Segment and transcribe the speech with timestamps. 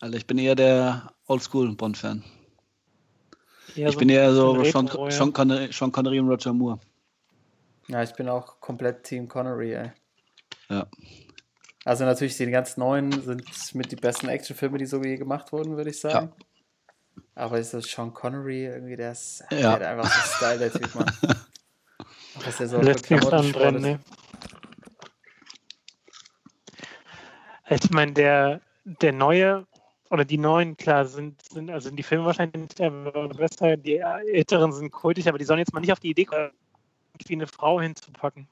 [0.00, 2.22] Also ich bin eher der Oldschool-Bond-Fan.
[3.74, 5.10] Ich so bin eher so Sean, Retro, ja.
[5.10, 6.80] Sean, Connery, Sean Connery und Roger Moore.
[7.88, 9.92] Ja, ich bin auch komplett Team Connery, ey.
[10.68, 10.86] Ja.
[11.84, 15.76] Also natürlich, die ganz neuen sind mit die besten Actionfilme, die so je gemacht wurden,
[15.76, 16.32] würde ich sagen.
[17.34, 19.72] Aber ist das Sean Connery irgendwie, der ist der Ja.
[19.72, 21.10] hat einfach so Style, der Typ, Mann.
[22.44, 24.00] Was der so Lässt nichts anbrennen, ne?
[27.70, 29.66] Ich meine, der, der neue
[30.10, 33.96] oder die neuen, klar, sind, sind, also sind die Filme wahrscheinlich nicht der besser, die
[33.96, 36.50] älteren sind kultig, aber die sollen jetzt mal nicht auf die Idee kommen,
[37.14, 38.48] irgendwie eine Frau hinzupacken.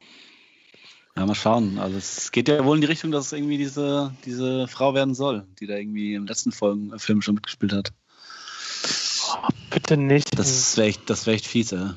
[1.17, 1.79] Ja, mal schauen.
[1.79, 5.15] Also es geht ja wohl in die Richtung, dass es irgendwie diese, diese Frau werden
[5.15, 7.93] soll, die da irgendwie im letzten Folgen äh, Film schon mitgespielt hat.
[9.33, 10.39] Oh, bitte nicht.
[10.39, 11.91] Das wäre echt, das wär echt fies, ey.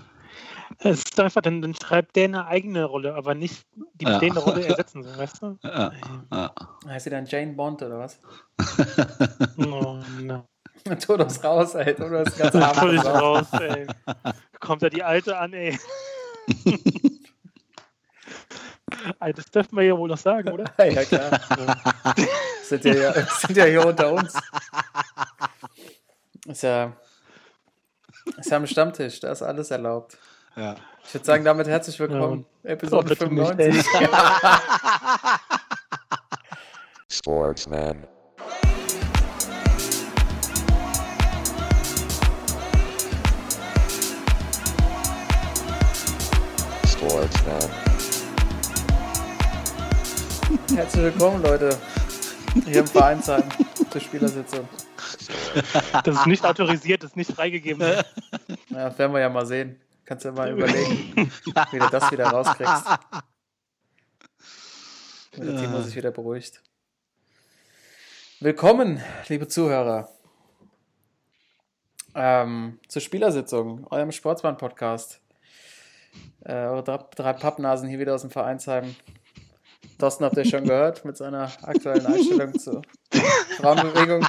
[0.77, 3.65] Es ist einfach, dann, dann schreibt der eine eigene Rolle, aber nicht
[3.95, 4.11] die Ja.
[4.11, 5.57] bestehende Rolle ersetzen soll, weißt du?
[5.63, 5.91] Ja,
[6.31, 6.53] ja.
[6.87, 8.19] Heißt sie dann Jane Bond oder was?
[9.57, 10.45] Oh, no.
[11.05, 11.93] Todos raus, ey.
[11.95, 13.47] Todos ganz abends raus.
[13.51, 13.87] raus, ey.
[14.59, 15.77] Kommt da die Alte an, ey.
[19.19, 20.65] Ey, Das dürfen wir ja wohl noch sagen, oder?
[20.77, 21.39] Ja, klar.
[22.63, 24.33] sind, ja, hier- sind ja hier unter uns.
[26.45, 26.93] Ist ja,
[28.37, 30.17] ist ja am Stammtisch, da ist alles erlaubt.
[30.55, 30.75] Ja.
[31.05, 32.45] Ich würde sagen, damit herzlich willkommen.
[32.63, 33.85] Episode bitte nicht, 95.
[37.11, 38.07] Sportsman.
[46.87, 47.69] Sportsman.
[50.75, 51.77] Herzlich willkommen, Leute.
[52.65, 53.43] Hier im Vereinsheim
[53.89, 54.67] zur Spielersitzung.
[56.03, 57.81] Das ist nicht autorisiert, das ist nicht freigegeben.
[57.81, 58.03] Ja,
[58.69, 59.79] das werden wir ja mal sehen.
[60.09, 61.31] Kannst du ja mal überlegen,
[61.71, 62.83] wie du das wieder rauskriegst.
[65.33, 66.63] Wenn der Timo sich wieder beruhigt.
[68.39, 70.09] Willkommen, liebe Zuhörer,
[72.15, 75.21] ähm, zur Spielersitzung, eurem Sportsmann-Podcast.
[76.43, 78.95] Äh, eure drei, drei Pappnasen hier wieder aus dem Vereinsheim.
[79.99, 82.81] Thorsten habt ihr schon gehört mit seiner aktuellen Einstellung zur
[83.57, 84.25] Frauenbewegung.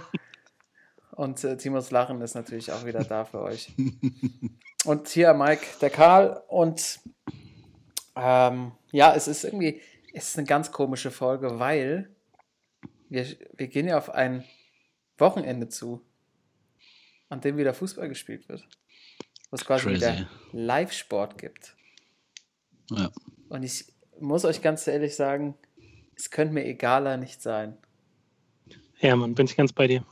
[1.12, 3.72] Und äh, Timos Lachen ist natürlich auch wieder da für euch.
[4.84, 6.42] Und hier Mike, der Karl.
[6.48, 7.00] Und
[8.16, 9.80] ähm, ja, es ist irgendwie,
[10.12, 12.10] es ist eine ganz komische Folge, weil
[13.08, 14.44] wir, wir gehen ja auf ein
[15.18, 16.00] Wochenende zu,
[17.28, 18.66] an dem wieder Fußball gespielt wird.
[19.50, 19.96] Wo es quasi Crazy.
[19.96, 21.76] wieder Live-Sport gibt.
[22.90, 23.10] ja.
[23.48, 25.56] Und ich muss euch ganz ehrlich sagen,
[26.14, 27.76] es könnte mir egaler nicht sein.
[29.00, 30.04] Ja, Mann, bin ich ganz bei dir.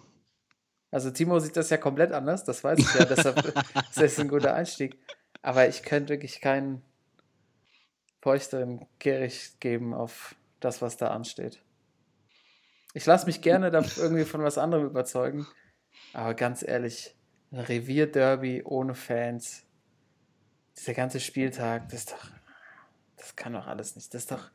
[0.90, 4.28] Also Timo sieht das ja komplett anders, das weiß ich ja, deshalb das ist ein
[4.28, 4.98] guter Einstieg.
[5.42, 6.82] Aber ich könnte wirklich keinen
[8.20, 11.62] feuchteren Gericht geben auf das, was da ansteht.
[12.94, 15.46] Ich lasse mich gerne da irgendwie von was anderem überzeugen,
[16.14, 17.14] aber ganz ehrlich,
[17.52, 19.64] ein Revierderby ohne Fans,
[20.76, 22.30] dieser ganze Spieltag, das ist doch,
[23.16, 24.12] das kann doch alles nicht.
[24.14, 24.50] Das ist doch,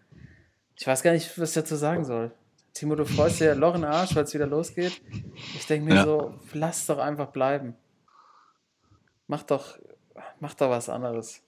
[0.76, 2.34] ich weiß gar nicht, was ich dazu sagen soll.
[2.74, 5.00] Timo, du freust dir ja Loch in den Arsch, weil es wieder losgeht.
[5.56, 6.04] Ich denke mir Ja.
[6.04, 7.76] so, lass doch einfach bleiben.
[9.28, 9.78] Mach doch,
[10.40, 11.42] mach doch was anderes.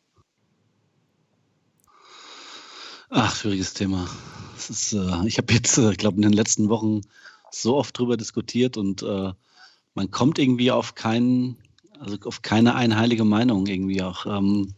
[3.09, 4.07] Ach, schwieriges Thema.
[4.55, 7.01] Das ist, äh, ich habe jetzt, äh, glaube in den letzten Wochen
[7.51, 9.33] so oft drüber diskutiert und äh,
[9.93, 11.57] man kommt irgendwie auf keinen,
[11.99, 14.25] also auf keine einheilige Meinung irgendwie auch.
[14.25, 14.75] Ähm,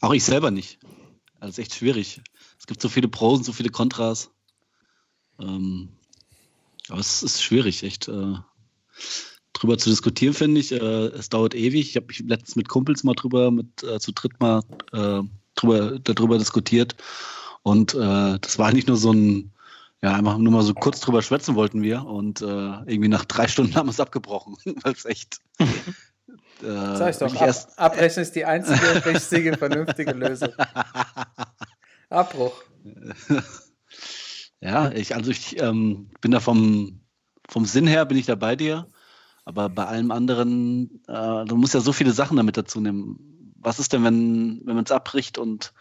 [0.00, 0.78] auch ich selber nicht.
[1.40, 2.20] Also es ist echt schwierig.
[2.58, 4.30] Es gibt so viele Pros und so viele Kontras.
[5.46, 5.88] Ähm,
[6.88, 8.34] aber es ist schwierig, echt äh,
[9.52, 10.72] drüber zu diskutieren, finde ich.
[10.72, 11.90] Äh, es dauert ewig.
[11.90, 14.62] Ich habe mich letztens mit Kumpels mal drüber, mit äh, zu dritt mal
[14.92, 15.22] äh,
[15.54, 16.96] drüber, darüber diskutiert.
[17.62, 19.52] Und äh, das war nicht nur so ein,
[20.02, 22.04] ja, einfach nur mal so kurz drüber schwätzen wollten wir.
[22.04, 25.38] Und äh, irgendwie nach drei Stunden haben wir es abgebrochen, weil es echt.
[26.60, 30.50] Sag ich doch, ab, Abbrechen ist die einzige richtige, vernünftige Lösung.
[32.10, 32.52] Abbruch.
[34.64, 37.00] ja, ich, also ich ähm, bin da vom,
[37.48, 38.88] vom Sinn her bin ich da bei dir.
[39.44, 43.52] Aber bei allem anderen, äh, du musst ja so viele Sachen damit dazu nehmen.
[43.60, 45.74] Was ist denn, wenn, wenn man es abbricht und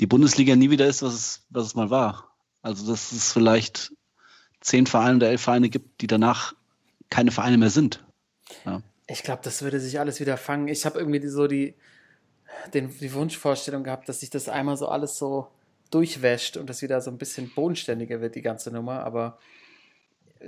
[0.00, 2.34] die Bundesliga nie wieder ist, was es, was es mal war?
[2.62, 3.92] Also, dass es vielleicht
[4.60, 6.54] zehn Vereine oder elf Vereine gibt, die danach
[7.10, 8.04] keine Vereine mehr sind.
[8.64, 8.82] Ja.
[9.06, 10.66] Ich glaube, das würde sich alles wieder fangen.
[10.66, 11.74] Ich habe irgendwie so die,
[12.74, 15.46] den, die Wunschvorstellung gehabt, dass sich das einmal so alles so
[15.90, 19.04] durchwäscht und das wieder so ein bisschen bodenständiger wird, die ganze Nummer.
[19.04, 19.38] Aber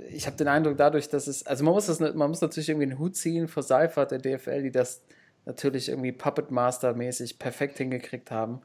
[0.09, 2.89] ich habe den Eindruck, dadurch, dass es, also man muss, das, man muss natürlich irgendwie
[2.89, 5.03] einen Hut ziehen vor Seifert, der DFL, die das
[5.45, 8.61] natürlich irgendwie Puppet Master-mäßig perfekt hingekriegt haben.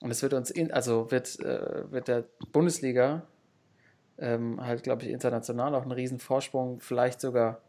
[0.00, 3.26] Und es wird uns, in, also wird, äh, wird der Bundesliga
[4.18, 7.62] ähm, halt, glaube ich, international auch einen riesen Vorsprung vielleicht sogar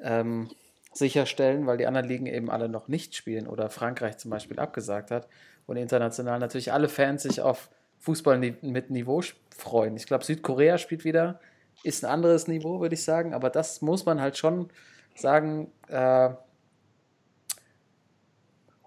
[0.00, 0.50] ähm,
[0.92, 5.10] sicherstellen, weil die anderen Ligen eben alle noch nicht spielen oder Frankreich zum Beispiel abgesagt
[5.10, 5.28] hat
[5.66, 7.70] und international natürlich alle Fans sich auf
[8.00, 9.22] Fußball mit Niveau
[9.56, 9.96] freuen.
[9.96, 11.40] Ich glaube, Südkorea spielt wieder,
[11.82, 14.68] ist ein anderes Niveau, würde ich sagen, aber das muss man halt schon
[15.14, 16.30] sagen, äh,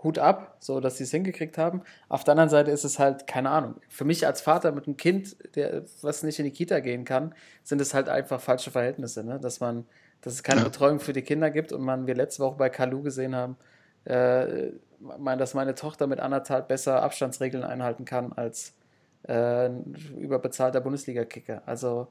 [0.03, 1.81] Hut ab, so dass sie es hingekriegt haben.
[2.07, 4.97] Auf der anderen Seite ist es halt, keine Ahnung, für mich als Vater mit einem
[4.97, 7.33] Kind, der, was nicht in die Kita gehen kann,
[7.63, 9.39] sind es halt einfach falsche Verhältnisse, ne?
[9.39, 9.85] dass man,
[10.21, 10.65] dass es keine ja.
[10.65, 13.57] Betreuung für die Kinder gibt und man, wir letzte Woche bei Kalu gesehen haben,
[14.05, 18.73] äh, mein, dass meine Tochter mit anderthalb besser Abstandsregeln einhalten kann als
[19.27, 19.69] äh,
[20.17, 21.63] überbezahlter Bundesliga-Kicker.
[21.65, 22.07] Also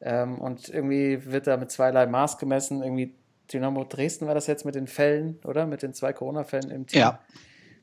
[0.00, 3.14] ähm, und irgendwie wird da mit zweierlei Maß gemessen, irgendwie
[3.52, 5.66] Dynamo Dresden war das jetzt mit den Fällen, oder?
[5.66, 7.00] Mit den zwei Corona-Fällen im Team.
[7.00, 7.20] Ja.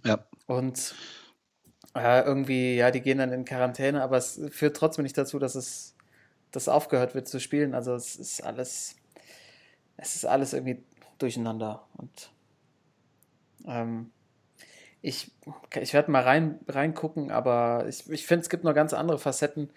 [0.03, 0.25] ja.
[0.47, 0.95] Und
[1.95, 5.55] äh, irgendwie, ja, die gehen dann in Quarantäne, aber es führt trotzdem nicht dazu, dass
[5.55, 5.95] es
[6.51, 7.73] dass aufgehört wird zu spielen.
[7.73, 8.95] Also es ist alles,
[9.97, 10.83] es ist alles irgendwie
[11.17, 11.87] durcheinander.
[11.97, 12.31] Und
[13.65, 14.11] ähm,
[15.01, 15.31] ich,
[15.79, 19.69] ich werde mal rein, reingucken, aber ich, ich finde, es gibt noch ganz andere Facetten,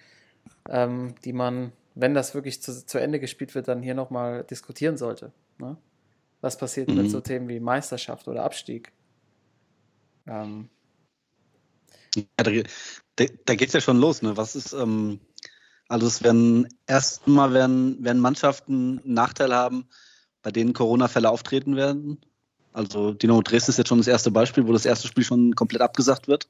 [0.69, 4.97] ähm, die man, wenn das wirklich zu, zu Ende gespielt wird, dann hier nochmal diskutieren
[4.97, 5.33] sollte.
[5.59, 5.77] Ne?
[6.41, 6.97] Was passiert mhm.
[6.97, 8.93] mit so Themen wie Meisterschaft oder Abstieg?
[10.27, 10.69] Ähm.
[12.15, 12.51] Ja, da,
[13.17, 14.21] da, da geht es ja schon los.
[14.21, 14.37] Ne?
[14.37, 15.21] Was ist, ähm,
[15.89, 19.89] also es werden erstmal werden, werden Mannschaften einen Nachteil haben,
[20.43, 22.21] bei denen Corona-Fälle auftreten werden.
[22.75, 25.81] Also Dynamo Dresden ist jetzt schon das erste Beispiel, wo das erste Spiel schon komplett
[25.81, 26.49] abgesagt wird.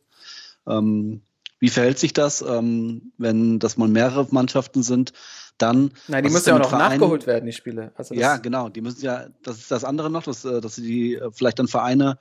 [0.67, 1.21] Ähm,
[1.61, 5.13] wie verhält sich das, ähm, wenn das mal mehrere Mannschaften sind?
[5.59, 5.93] Dann.
[6.09, 6.99] Nein, die müssen ja auch noch Vereinen?
[6.99, 7.93] nachgeholt werden, die Spiele.
[7.95, 8.71] Also ja, genau.
[8.71, 11.69] Die müssen ja, das ist das andere noch, dass, äh, dass die äh, vielleicht dann
[11.69, 12.19] Vereine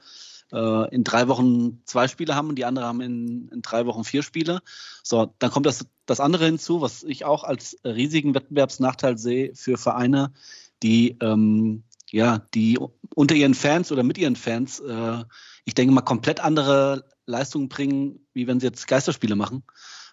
[0.52, 4.04] äh, in drei Wochen zwei Spiele haben und die anderen haben in, in drei Wochen
[4.04, 4.62] vier Spiele.
[5.02, 9.78] So, dann kommt das, das andere hinzu, was ich auch als riesigen Wettbewerbsnachteil sehe für
[9.78, 10.32] Vereine,
[10.84, 11.84] die ähm,
[12.14, 12.80] ja, die
[13.16, 15.24] unter ihren Fans oder mit ihren Fans, äh,
[15.66, 19.64] ich denke mal, komplett andere Leistungen bringen, wie wenn sie jetzt Geisterspiele machen.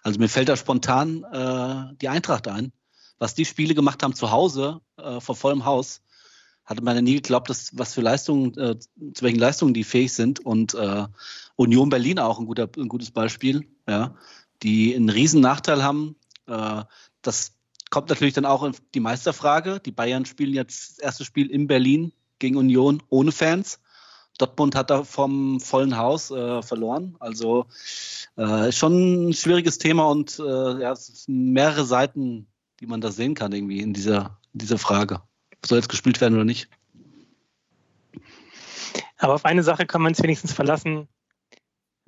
[0.01, 2.73] Also mir fällt da spontan äh, die Eintracht ein.
[3.19, 6.01] Was die Spiele gemacht haben zu Hause, äh, vor vollem Haus,
[6.65, 10.11] hatte man ja nie geglaubt, dass, was für Leistungen, äh, zu welchen Leistungen die fähig
[10.11, 10.39] sind.
[10.39, 11.05] Und äh,
[11.55, 14.15] Union Berlin auch ein, guter, ein gutes Beispiel, ja,
[14.63, 16.15] die einen riesen Nachteil haben.
[16.47, 16.83] Äh,
[17.21, 17.53] das
[17.91, 19.79] kommt natürlich dann auch die Meisterfrage.
[19.79, 23.79] Die Bayern spielen jetzt das erste Spiel in Berlin gegen Union ohne Fans.
[24.39, 27.15] Dortmund hat da vom vollen Haus äh, verloren.
[27.19, 27.67] Also
[28.37, 32.47] äh, schon ein schwieriges Thema und äh, ja, es sind mehrere Seiten,
[32.79, 35.21] die man da sehen kann irgendwie in dieser, in dieser Frage.
[35.63, 36.69] Soll jetzt gespielt werden oder nicht?
[39.17, 41.07] Aber auf eine Sache kann man es wenigstens verlassen.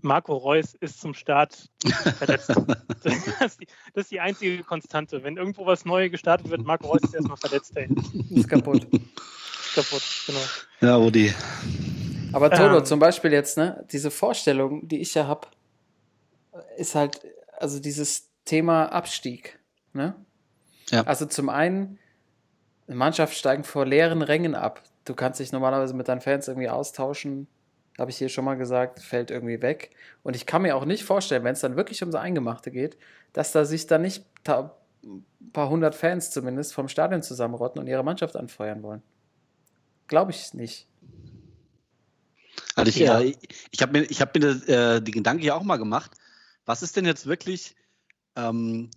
[0.03, 1.69] Marco Reus ist zum Start
[2.17, 2.49] verletzt.
[3.03, 5.23] das, ist die, das, ist die, einzige Konstante.
[5.23, 7.75] Wenn irgendwo was Neues gestartet wird, Marco Reus ist erstmal verletzt.
[7.75, 7.89] Ey.
[8.29, 8.83] Ist kaputt.
[8.91, 10.39] Ist kaputt, genau.
[10.81, 11.33] Ja, Rudi.
[12.33, 15.47] Aber Toto, ähm, zum Beispiel jetzt, ne, diese Vorstellung, die ich ja habe,
[16.77, 17.21] ist halt,
[17.57, 19.59] also dieses Thema Abstieg.
[19.93, 20.15] Ne?
[20.89, 21.03] Ja.
[21.03, 21.99] Also zum einen,
[22.87, 24.83] eine Mannschaft steigt vor leeren Rängen ab.
[25.05, 27.47] Du kannst dich normalerweise mit deinen Fans irgendwie austauschen,
[27.97, 29.91] habe ich hier schon mal gesagt, fällt irgendwie weg.
[30.23, 32.97] Und ich kann mir auch nicht vorstellen, wenn es dann wirklich um so Eingemachte geht,
[33.33, 34.71] dass da sich dann nicht ein
[35.53, 39.03] paar hundert Fans zumindest vom Stadion zusammenrotten und ihre Mannschaft anfeuern wollen.
[40.07, 40.87] Glaube ich nicht.
[42.75, 43.19] Also ich, ja.
[43.19, 43.35] äh,
[43.71, 46.11] ich habe mir, ich hab mir äh, die Gedanken ja auch mal gemacht.
[46.65, 47.75] Was ist denn jetzt wirklich,
[48.35, 48.89] ähm,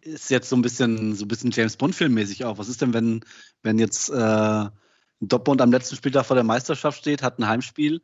[0.00, 2.58] ist jetzt so ein bisschen, so ein bisschen James Bond-Film-mäßig auch.
[2.58, 3.24] Was ist denn, wenn,
[3.62, 4.66] wenn jetzt äh,
[5.20, 8.00] Dortmund am letzten Spieltag vor der Meisterschaft steht, hat ein Heimspiel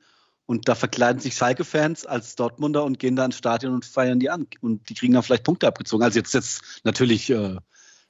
[0.46, 4.28] und da verkleiden sich Schalke-Fans als Dortmunder und gehen da ins Stadion und feiern die
[4.28, 4.46] an.
[4.60, 6.04] Und die kriegen dann vielleicht Punkte abgezogen.
[6.04, 7.56] Also jetzt jetzt natürlich äh,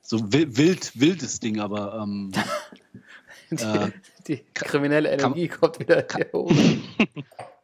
[0.03, 2.33] so wild, wildes Ding, aber ähm,
[3.51, 3.91] die, äh,
[4.27, 6.53] die, kriminelle Energie kann, kommt wieder hier hoch.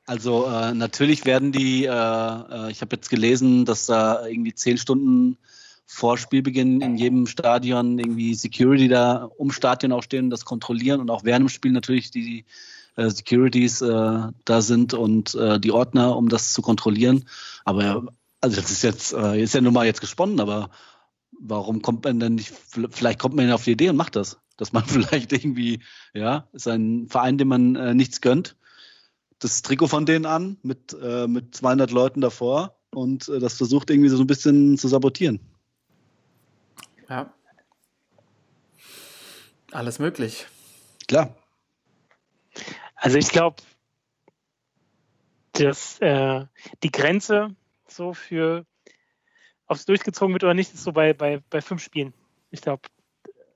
[0.06, 4.76] Also äh, natürlich werden die, äh, äh, ich habe jetzt gelesen, dass da irgendwie zehn
[4.76, 5.38] Stunden
[5.86, 11.00] vor Spielbeginn in jedem Stadion irgendwie Security da um Stadion auch stehen und das kontrollieren
[11.00, 12.44] und auch während dem Spiel natürlich die äh,
[13.08, 17.24] Securities äh, da sind und äh, die Ordner, um das zu kontrollieren.
[17.64, 18.04] Aber
[18.40, 20.70] also das ist jetzt, äh, ist ja nun mal jetzt gesponnen, aber
[21.38, 22.52] warum kommt man denn nicht,
[22.90, 24.38] vielleicht kommt man ja auf die Idee und macht das.
[24.56, 25.80] Dass man vielleicht irgendwie,
[26.12, 28.56] ja, ist ein Verein, dem man äh, nichts gönnt,
[29.38, 33.90] das Trikot von denen an mit, äh, mit 200 Leuten davor und äh, das versucht
[33.90, 35.40] irgendwie so ein bisschen zu sabotieren.
[37.08, 37.32] Ja.
[39.72, 40.46] Alles möglich.
[41.08, 41.34] Klar.
[43.00, 43.56] Also ich glaube,
[45.52, 46.44] dass äh,
[46.82, 47.56] die Grenze
[47.88, 48.66] so für
[49.66, 52.12] ob es durchgezogen wird oder nicht, ist so bei, bei, bei fünf Spielen.
[52.50, 52.82] Ich glaube,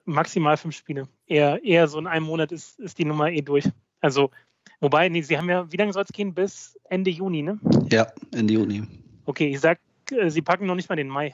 [0.04, 1.08] maximal fünf Spiele.
[1.26, 3.68] Eher, eher so in einem Monat ist, ist die Nummer eh durch.
[4.00, 4.30] Also,
[4.78, 6.32] wobei, nee, sie haben ja, wie lange soll es gehen?
[6.32, 7.58] Bis Ende Juni, ne?
[7.90, 8.84] Ja, Ende Juni.
[9.24, 9.80] Okay, ich sag,
[10.12, 11.32] äh, sie packen noch nicht mal den Mai.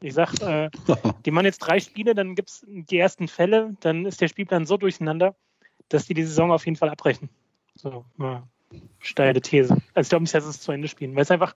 [0.00, 0.70] Ich sag, äh,
[1.26, 4.66] die machen jetzt drei Spiele, dann gibt es die ersten Fälle, dann ist der Spielplan
[4.66, 5.34] so durcheinander,
[5.88, 7.28] dass die die Saison auf jeden Fall abbrechen.
[7.74, 8.46] So, ja,
[9.00, 9.74] steile These.
[9.94, 11.14] Also ich glaube nicht, dass es zu Ende spielen.
[11.14, 11.54] Weil es einfach,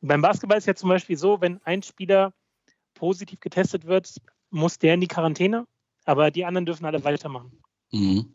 [0.00, 2.32] beim Basketball ist ja zum Beispiel so, wenn ein Spieler
[2.94, 4.20] positiv getestet wird,
[4.50, 5.66] muss der in die Quarantäne,
[6.04, 7.62] aber die anderen dürfen alle weitermachen.
[7.92, 8.34] Mhm.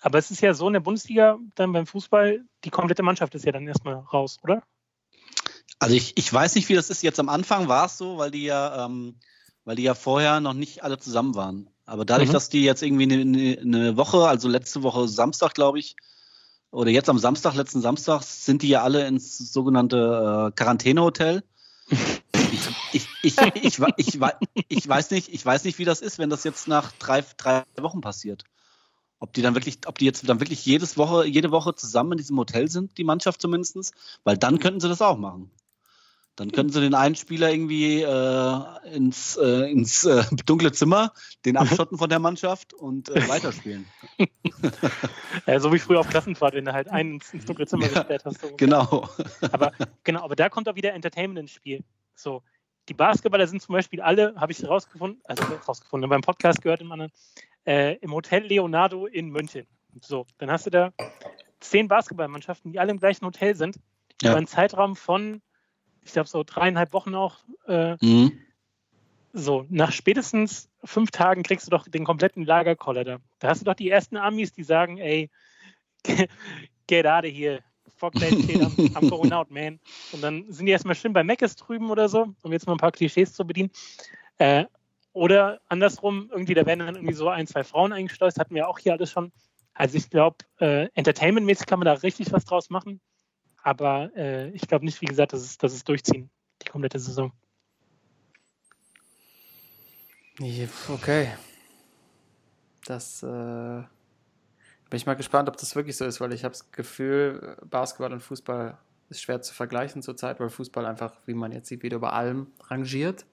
[0.00, 3.44] Aber es ist ja so in der Bundesliga, dann beim Fußball, die komplette Mannschaft ist
[3.44, 4.62] ja dann erstmal raus, oder?
[5.78, 7.02] Also ich, ich weiß nicht, wie das ist.
[7.02, 9.16] Jetzt am Anfang war es so, weil die ja, ähm,
[9.64, 11.70] weil die ja vorher noch nicht alle zusammen waren.
[11.92, 12.32] Aber dadurch, Mhm.
[12.32, 15.94] dass die jetzt irgendwie eine, eine Woche, also letzte Woche Samstag, glaube ich,
[16.70, 21.44] oder jetzt am Samstag, letzten Samstag, sind die ja alle ins sogenannte äh, Quarantänehotel.
[22.90, 24.20] Ich, ich, ich, ich,
[24.68, 27.64] ich, weiß nicht, ich weiß nicht, wie das ist, wenn das jetzt nach drei, drei
[27.78, 28.44] Wochen passiert.
[29.18, 32.18] Ob die dann wirklich, ob die jetzt dann wirklich jedes Woche, jede Woche zusammen in
[32.18, 33.92] diesem Hotel sind, die Mannschaft zumindest,
[34.24, 35.50] weil dann könnten sie das auch machen.
[36.36, 41.12] Dann könnten sie den einen Spieler irgendwie äh, ins, äh, ins äh, dunkle Zimmer,
[41.44, 43.86] den abschotten von der Mannschaft und äh, weiterspielen.
[45.46, 47.94] Äh, so wie früher auf Klassenfahrt, wenn du halt einen ins, ins dunkle Zimmer Ja,
[47.94, 48.40] gesperrt hast.
[48.40, 48.54] So.
[48.56, 49.08] Genau.
[49.50, 49.72] Aber
[50.04, 51.82] genau, aber da kommt auch wieder Entertainment ins Spiel.
[52.14, 52.42] So,
[52.88, 56.92] die Basketballer sind zum Beispiel alle, habe ich rausgefunden, also rausgefunden, beim Podcast gehört im
[56.92, 57.10] anderen,
[57.66, 59.66] äh, im Hotel Leonardo in München.
[60.00, 60.92] So, dann hast du da
[61.60, 63.76] zehn Basketballmannschaften, die alle im gleichen Hotel sind,
[64.22, 64.30] Ja.
[64.30, 65.42] über einen Zeitraum von,
[66.04, 67.38] ich glaube, so dreieinhalb Wochen auch.
[67.66, 68.40] Äh, Mhm.
[69.32, 73.18] so, nach spätestens fünf Tagen kriegst du doch den kompletten Lagerkoller da.
[73.38, 75.30] Da hast du doch die ersten Amis, die sagen, ey,
[76.86, 77.60] get out of here.
[77.96, 79.78] Fuck that shit, I'm, I'm going out, man.
[80.12, 82.78] Und dann sind die erstmal schön bei Meckes drüben oder so, um jetzt mal ein
[82.78, 83.70] paar Klischees zu bedienen.
[84.38, 84.64] Äh,
[85.12, 88.78] oder andersrum, irgendwie, da werden dann irgendwie so ein, zwei Frauen eingeschleust, hatten wir auch
[88.78, 89.30] hier alles schon.
[89.74, 93.00] Also ich glaube, äh, entertainmentmäßig kann man da richtig was draus machen.
[93.62, 96.30] Aber äh, ich glaube nicht, wie gesagt, dass es, dass es durchziehen,
[96.62, 97.32] die komplette Saison.
[100.88, 101.32] Okay.
[102.84, 106.72] Das äh, bin ich mal gespannt, ob das wirklich so ist, weil ich habe das
[106.72, 108.78] Gefühl, Basketball und Fußball
[109.08, 112.48] ist schwer zu vergleichen zurzeit, weil Fußball einfach, wie man jetzt sieht, wieder über allem
[112.68, 113.26] rangiert.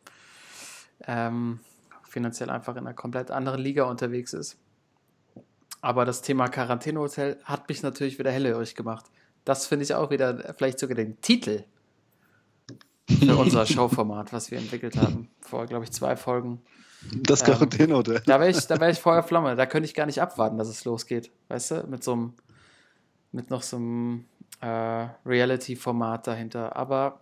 [1.07, 1.61] Ähm,
[2.03, 4.57] finanziell einfach in einer komplett anderen Liga unterwegs ist.
[5.81, 9.05] Aber das Thema Quarantänehotel hat mich natürlich wieder hellhörig gemacht.
[9.45, 11.63] Das finde ich auch wieder vielleicht sogar den Titel
[13.07, 15.29] für unser Showformat, was wir entwickelt haben.
[15.41, 16.61] Vor, glaube ich, zwei Folgen.
[17.11, 18.21] Das Ähm, Quarantänehotel.
[18.25, 19.55] Da wäre ich, da wär ich Feuer Flamme.
[19.55, 21.31] Da könnte ich gar nicht abwarten, dass es losgeht.
[21.47, 21.87] Weißt du?
[21.87, 22.33] Mit so einem,
[23.31, 24.25] mit noch so einem
[24.61, 26.75] äh, Reality-Format dahinter.
[26.75, 27.21] Aber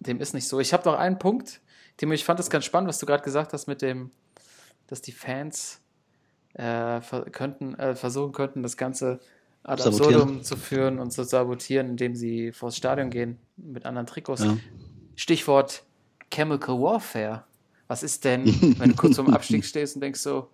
[0.00, 0.60] dem ist nicht so.
[0.60, 1.60] Ich habe noch einen Punkt,
[1.96, 4.10] Timo, ich fand das ganz spannend, was du gerade gesagt hast mit dem,
[4.86, 5.80] dass die Fans
[6.54, 7.00] äh,
[7.30, 9.20] könnten, äh, versuchen könnten, das Ganze
[9.64, 14.44] ad absurdum zu führen und zu sabotieren, indem sie vors Stadion gehen mit anderen Trikots.
[14.44, 14.56] Ja.
[15.14, 15.84] Stichwort
[16.32, 17.44] Chemical Warfare.
[17.86, 18.44] Was ist denn,
[18.78, 20.50] wenn du kurz vorm Abstieg stehst und denkst so,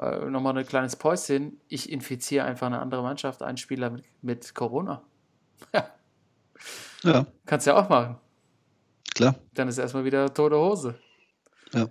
[0.00, 4.54] äh, nochmal ein kleines Päuschen, ich infiziere einfach eine andere Mannschaft, einen Spieler mit, mit
[4.54, 5.02] Corona.
[7.02, 8.16] ja, Kannst ja auch machen.
[9.14, 9.34] klar.
[9.54, 10.98] Dann ist erstmal wieder tote Hose.
[11.72, 11.88] Ja.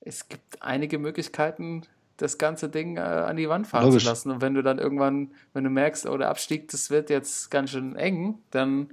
[0.00, 1.82] Es gibt einige Möglichkeiten,
[2.22, 4.04] das ganze Ding äh, an die Wand fahren Logisch.
[4.04, 4.30] zu lassen.
[4.30, 7.70] Und wenn du dann irgendwann, wenn du merkst, oh, der Abstieg, das wird jetzt ganz
[7.70, 8.92] schön eng, dann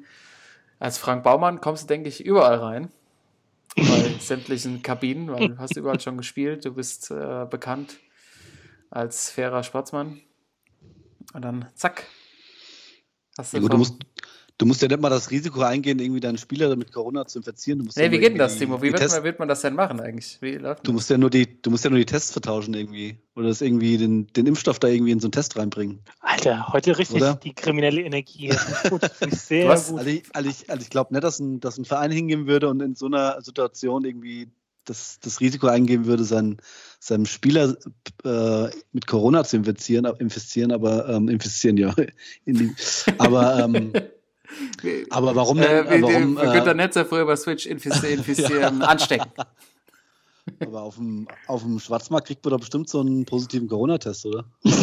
[0.79, 2.91] als Frank Baumann kommst du, denke ich, überall rein.
[3.75, 7.97] Bei sämtlichen Kabinen, weil du hast überall schon gespielt, du bist äh, bekannt
[8.89, 10.19] als fairer Sportsmann.
[11.33, 12.05] Und dann zack.
[13.37, 13.95] Hast Ja, gut, du, musst,
[14.59, 17.79] du musst ja nicht mal das Risiko eingehen, irgendwie deinen Spieler mit Corona zu infizieren.
[17.79, 18.81] Du musst Nee, ja wie geht denn das, Timo?
[18.81, 20.37] Wie wird man, wird man das denn machen eigentlich?
[20.41, 23.17] Wie läuft Du musst ja nur die, du musst ja nur die Tests vertauschen irgendwie.
[23.35, 26.01] Oder das irgendwie den, den Impfstoff da irgendwie in so einen Test reinbringen.
[26.19, 27.35] Alter, heute richtig Oder?
[27.35, 28.49] die kriminelle Energie.
[28.89, 29.01] gut,
[29.31, 29.71] sehr gut.
[29.71, 32.67] Also ich, also ich, also ich glaube nicht, dass ein, dass ein Verein hingehen würde
[32.67, 34.49] und in so einer Situation irgendwie
[34.83, 36.57] das, das Risiko eingehen würde, seinen,
[36.99, 37.77] seinem Spieler
[38.25, 41.93] äh, mit Corona zu infizieren, infizieren, aber ähm, infizieren ja.
[42.45, 42.75] In die,
[43.19, 43.93] aber, ähm,
[45.09, 45.87] aber warum denn?
[45.87, 49.31] Äh, warum, wie, Günter äh, Netzer früher über Switch infizieren, infizieren anstecken.
[50.59, 54.45] aber auf dem, auf dem Schwarzmarkt kriegt man doch bestimmt so einen positiven Corona-Test, oder?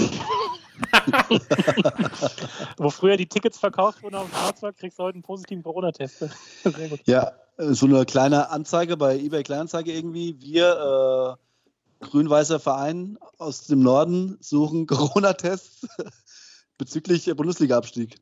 [2.76, 6.18] Wo früher die Tickets verkauft wurden auf dem Schwarzmarkt, kriegst du heute einen positiven Corona-Test.
[6.64, 7.00] Sehr gut.
[7.06, 10.40] Ja, äh, so eine kleine Anzeige bei eBay Kleinanzeige irgendwie.
[10.40, 11.38] Wir,
[12.02, 15.86] äh, grün-weißer Verein aus dem Norden, suchen Corona-Tests
[16.78, 18.18] bezüglich äh, Bundesliga-Abstieg.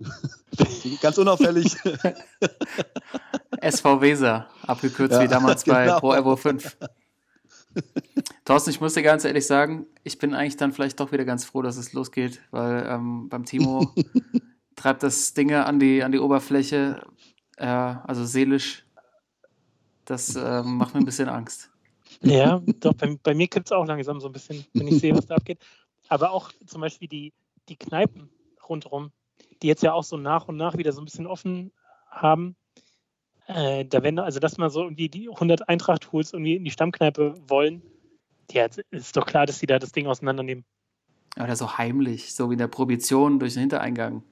[1.00, 1.76] Ganz unauffällig.
[3.60, 6.00] SV Weser, abgekürzt Ja, wie damals bei genau.
[6.00, 6.76] Pro Evo 5.
[8.44, 11.44] Thorsten, ich muss dir ganz ehrlich sagen, ich bin eigentlich dann vielleicht doch wieder ganz
[11.44, 13.92] froh, dass es losgeht, weil ähm, beim Timo
[14.76, 17.02] treibt das Dinge an die, an die Oberfläche,
[17.56, 18.84] äh, also seelisch.
[20.04, 21.70] Das ähm, macht mir ein bisschen Angst.
[22.20, 25.16] Ja, doch, bei, bei mir kippt es auch langsam so ein bisschen, wenn ich sehe,
[25.16, 25.58] was da abgeht.
[26.08, 27.32] Aber auch zum Beispiel die,
[27.68, 28.28] die Kneipen
[28.68, 29.12] rundherum,
[29.62, 31.72] die jetzt ja auch so nach und nach wieder so ein bisschen offen
[32.10, 32.56] haben.
[33.46, 37.34] Äh, da wenn, also dass man so irgendwie die 100 Eintracht-Tools irgendwie in die Stammkneipe
[37.48, 37.82] wollen,
[38.50, 40.64] ja, ist doch klar, dass die da das Ding auseinandernehmen.
[41.36, 44.22] Oder so heimlich, so wie in der Prohibition durch den Hintereingang.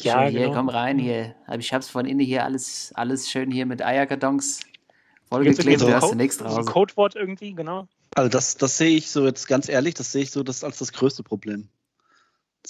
[0.00, 0.54] Ja, schön hier, genau.
[0.54, 1.34] komm rein hier.
[1.58, 4.60] Ich hab's von innen hier alles, alles schön hier mit Eierkartons
[5.28, 6.64] vollgeklebt, irgendwie da hast du nichts so ein.
[6.66, 7.88] Codewort irgendwie, genau.
[8.14, 10.78] Also das, das sehe ich so jetzt ganz ehrlich, das sehe ich so das als
[10.78, 11.68] das größte Problem.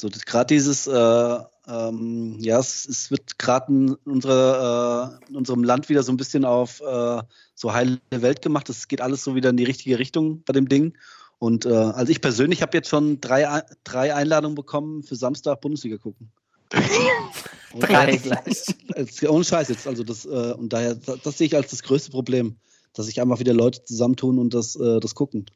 [0.00, 5.64] So gerade dieses, äh, ähm, ja, es, es wird gerade in, unserer, äh, in unserem
[5.64, 7.22] Land wieder so ein bisschen auf äh,
[7.54, 8.68] so heile Welt gemacht.
[8.68, 10.96] Es geht alles so wieder in die richtige Richtung bei dem Ding.
[11.40, 15.60] Und äh, also ich persönlich habe jetzt schon drei, Ei- drei Einladungen bekommen für Samstag
[15.60, 16.30] Bundesliga gucken.
[17.80, 18.64] Drei gleich.
[19.28, 22.10] Ohne Scheiß jetzt, also das, äh, und daher, das, das sehe ich als das größte
[22.10, 22.56] Problem,
[22.92, 25.46] dass sich einfach wieder Leute zusammentun und das, äh, das gucken.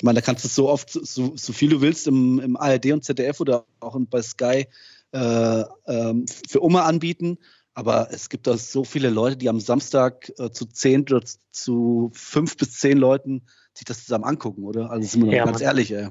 [0.00, 2.86] Ich meine, da kannst du so oft, so, so viel du willst im, im ARD
[2.92, 4.66] und ZDF oder auch bei Sky
[5.12, 7.36] äh, ähm, für Oma anbieten,
[7.74, 12.10] aber es gibt da so viele Leute, die am Samstag äh, zu zehn oder zu
[12.14, 13.42] fünf bis zehn Leuten
[13.74, 14.90] sich das zusammen angucken, oder?
[14.90, 15.64] Also sind wir Ja, ganz Mann.
[15.64, 16.08] ehrlich, ey.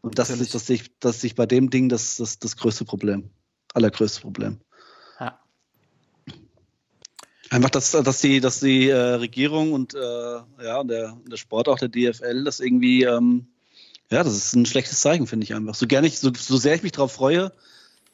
[0.00, 0.54] Und das Natürlich.
[0.54, 3.30] ist, das das sehe ich bei dem Ding das, das, das größte Problem.
[3.74, 4.60] Allergrößte Problem.
[7.52, 11.78] Einfach, dass, dass die, dass die äh, Regierung und äh, ja, der, der Sport, auch
[11.78, 13.46] der DFL, das irgendwie, ähm,
[14.10, 15.74] ja, das ist ein schlechtes Zeichen, finde ich einfach.
[15.74, 17.52] So gerne ich, so, so sehr ich mich darauf freue,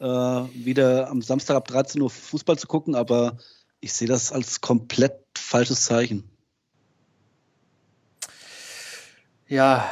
[0.00, 3.38] äh, wieder am Samstag ab 13 Uhr Fußball zu gucken, aber
[3.78, 6.28] ich sehe das als komplett falsches Zeichen.
[9.46, 9.88] Ja,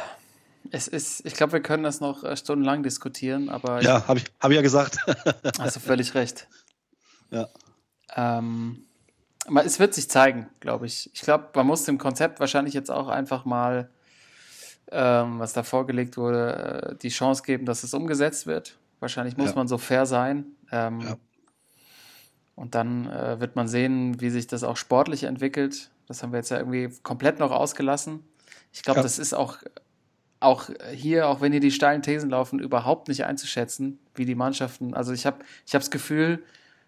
[0.71, 4.25] es ist, ich glaube, wir können das noch äh, stundenlang diskutieren, aber Ja, habe ich,
[4.41, 4.97] hab ich ja gesagt.
[5.57, 6.47] hast du völlig recht.
[7.29, 7.49] Ja.
[8.15, 8.86] Ähm,
[9.47, 11.09] aber es wird sich zeigen, glaube ich.
[11.13, 13.89] Ich glaube, man muss dem Konzept wahrscheinlich jetzt auch einfach mal,
[14.91, 18.77] ähm, was da vorgelegt wurde, äh, die Chance geben, dass es umgesetzt wird.
[18.99, 19.55] Wahrscheinlich muss Ja.
[19.55, 20.45] man so fair sein.
[20.71, 21.17] Ähm, Ja.
[22.55, 25.91] Und dann äh, wird man sehen, wie sich das auch sportlich entwickelt.
[26.07, 28.23] Das haben wir jetzt ja irgendwie komplett noch ausgelassen.
[28.73, 29.03] Ich glaube, Ja.
[29.03, 29.57] das ist auch,
[30.39, 34.93] auch hier, auch wenn hier die steilen Thesen laufen, überhaupt nicht einzuschätzen, wie die Mannschaften.
[34.95, 36.43] Also ich habe ich hab das Gefühl,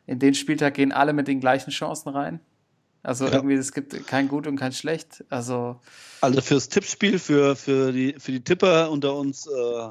[0.08, 2.40] in den Spieltag gehen alle mit den gleichen Chancen rein.
[3.02, 3.34] Also Ja.
[3.34, 5.24] irgendwie, es gibt kein Gut und kein Schlecht.
[5.30, 5.80] Also
[6.22, 9.90] Also fürs Tippspiel, für, für, die, für die Tipper unter uns, äh,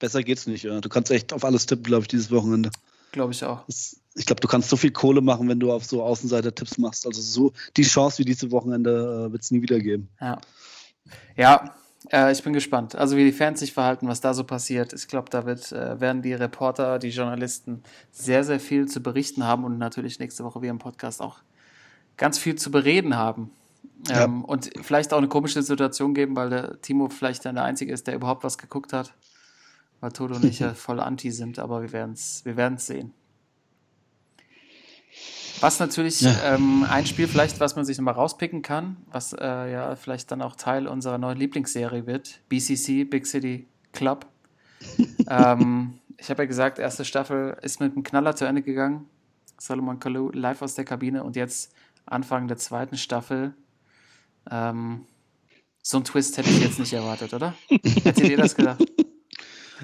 [0.00, 0.64] besser geht's nicht.
[0.64, 0.80] Ja.
[0.80, 2.70] Du kannst echt auf alles tippen, glaube ich, dieses Wochenende.
[3.12, 3.64] glaube ich auch.
[3.66, 7.06] Das, ich glaube, du kannst so viel Kohle machen, wenn du auf so Außenseiter-Tipps machst.
[7.06, 10.08] Also so die Chance wie diese Wochenende äh, wird es nie wieder geben.
[10.20, 10.40] Ja,
[11.36, 11.74] ja
[12.10, 12.94] äh, ich bin gespannt.
[12.94, 14.92] Also wie die Fans sich verhalten, was da so passiert.
[14.92, 19.44] Ich glaube, da wird, äh, werden die Reporter, die Journalisten sehr, sehr viel zu berichten
[19.44, 21.38] haben und natürlich nächste Woche wir im Podcast auch
[22.16, 23.50] ganz viel zu bereden haben.
[24.08, 24.24] Ja.
[24.24, 27.92] Ähm, und vielleicht auch eine komische Situation geben, weil der Timo vielleicht dann der Einzige
[27.92, 29.12] ist, der überhaupt was geguckt hat.
[30.00, 33.12] Weil Toto und ich ja voll anti sind, aber wir werden es wir werden's sehen.
[35.60, 36.54] Was natürlich Ja.
[36.54, 40.42] ähm, ein Spiel vielleicht, was man sich nochmal rauspicken kann, was äh, ja vielleicht dann
[40.42, 44.26] auch Teil unserer neuen Lieblingsserie wird, BCC, Big City Club.
[45.30, 49.06] ähm, ich habe ja gesagt, erste Staffel ist mit einem Knaller zu Ende gegangen.
[49.58, 51.72] Solomon Kalou live aus der Kabine und jetzt
[52.06, 53.54] Anfang der zweiten Staffel.
[54.50, 55.06] Ähm,
[55.82, 57.54] so ein Twist hätte ich jetzt nicht erwartet, oder?
[57.68, 58.80] Hättet ihr das gedacht?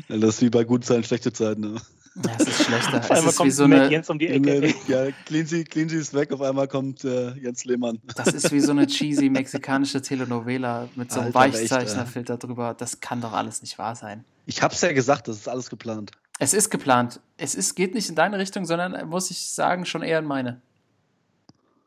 [0.09, 1.61] Ja, Das ist wie bei guten Zeiten, schlechte Zeiten.
[1.61, 1.81] Ne?
[2.25, 2.99] Ja, es ist schlechter.
[2.99, 4.75] Auf Es einmal ist wie so eine, Jens um die Ecke.
[4.87, 8.01] Ja, Cleansy, Cleansy ist weg, auf einmal kommt äh, Jens Lehmann.
[8.17, 12.75] Das ist wie so eine cheesy mexikanische Telenovela mit so einem Alter, echt, Weichzeichnerfilter drüber.
[12.75, 14.25] Das kann doch alles nicht wahr sein.
[14.47, 16.11] Ich hab's ja gesagt, das ist alles geplant.
[16.39, 17.21] Es ist geplant.
[17.37, 20.61] Es ist, geht nicht in deine Richtung, sondern, muss ich sagen, schon eher in meine.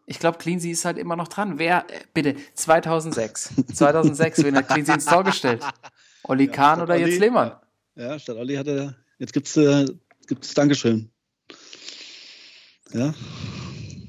[0.07, 1.57] Ich glaube, Cleansy ist halt immer noch dran.
[1.57, 3.49] Wer, äh, bitte, 2006.
[3.73, 5.63] 2006, wen hat Cleansy ins Tor gestellt?
[6.23, 7.55] Olli Kahn statt oder jetzt Olli- Lehmann?
[7.95, 9.85] Ja, statt Olli hat er, jetzt gibt's, äh,
[10.27, 11.09] gibt's Dankeschön.
[12.93, 13.13] Ja,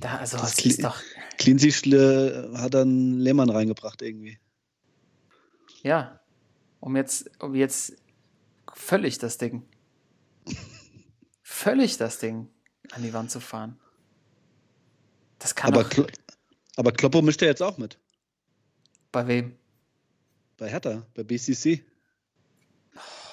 [0.01, 1.01] Da, also, Das ist doch,
[1.39, 4.39] Cleansy äh, hat dann Lehmann reingebracht irgendwie.
[5.83, 6.21] ja,
[6.81, 7.95] um jetzt, um jetzt
[8.75, 9.63] völlig das Ding,
[11.43, 12.49] völlig das Ding
[12.93, 13.79] an die Wand zu fahren.
[15.39, 16.07] Das kann Aber, Klo
[16.77, 17.99] aber Kloppo mischt er jetzt auch mit.
[19.13, 19.53] bei wem?
[20.59, 21.83] Bei Hertha, bei BCC.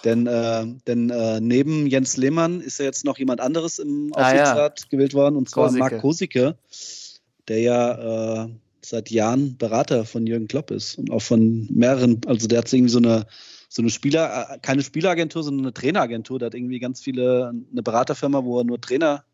[0.03, 4.33] Denn, äh, denn äh, neben Jens Lehmann ist ja jetzt noch jemand anderes im Ah,
[4.35, 4.41] ja.
[4.41, 5.79] Aufsichtsrat gewählt worden, und zwar Kosicke.
[5.79, 6.57] Marc Kosicke.
[7.47, 8.49] der ja äh,
[8.81, 12.91] seit Jahren Berater von Jürgen Klopp ist und auch von mehreren, also der hat irgendwie
[12.91, 13.25] so eine
[13.73, 16.37] so eine Spieler, äh, keine Spieleragentur, sondern eine Traineragentur.
[16.37, 19.25] Der hat irgendwie ganz viele, eine Beraterfirma, wo er nur Trainer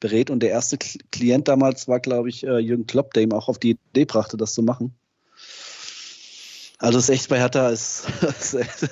[0.00, 0.30] berät.
[0.30, 3.58] Und der erste Klient damals war, glaube ich, äh, Jürgen Klopp, der ihm auch auf
[3.58, 4.94] die Idee brachte, das zu machen.
[6.78, 8.88] Also das ist echt bei Hertha ist, ist echt,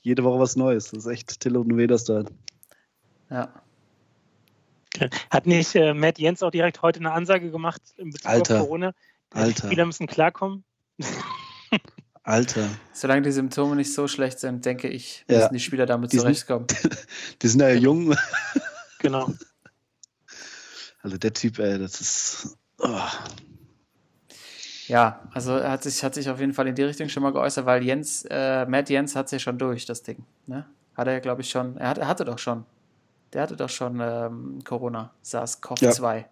[0.00, 0.92] jede Woche was Neues.
[0.92, 2.24] Das ist echt Telenovelas da.
[3.28, 3.52] Ja.
[5.28, 8.54] Hat nicht äh, Matt Jens auch direkt heute eine Ansage gemacht in Bezug Alter.
[8.54, 8.94] auf Corona?
[9.34, 9.66] Die Alter.
[9.66, 10.64] Spieler müssen klarkommen.
[12.22, 12.68] Alter.
[12.92, 15.38] Solange die Symptome nicht so schlecht sind, denke ich, Ja.
[15.38, 16.66] müssen die Spieler damit Die sind- zurechtkommen.
[17.42, 18.14] Die sind ja jung.
[19.00, 19.32] Genau.
[21.00, 22.56] Also der Typ, ey, das ist.
[22.78, 23.00] Oh.
[24.88, 27.32] Ja, also er hat sich, hat sich auf jeden Fall in die Richtung schon mal
[27.32, 30.24] geäußert, weil Jens, äh, Matt Jens hat ja schon durch, das Ding.
[30.46, 30.66] Ne?
[30.96, 31.76] Hat er ja, glaube ich, schon.
[31.76, 32.64] Er, hat, er hatte doch schon.
[33.32, 36.24] Der hatte doch schon ähm, Corona, SARS-CoV-2.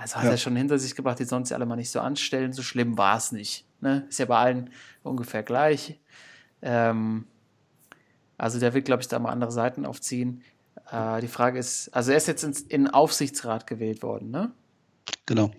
[0.00, 0.30] Also hat Ja.
[0.30, 2.52] er schon hinter sich gebracht, die sich alle mal nicht so anstellen.
[2.52, 3.66] So schlimm war es nicht.
[3.80, 4.06] Ne?
[4.08, 4.70] Ist ja bei allen
[5.02, 5.98] ungefähr gleich.
[6.62, 7.26] Ähm,
[8.38, 10.42] also der will, glaube ich, da mal andere Seiten aufziehen.
[10.90, 14.50] Äh, die Frage ist, also er ist jetzt in den Aufsichtsrat gewählt worden, ne?
[15.26, 15.50] Genau.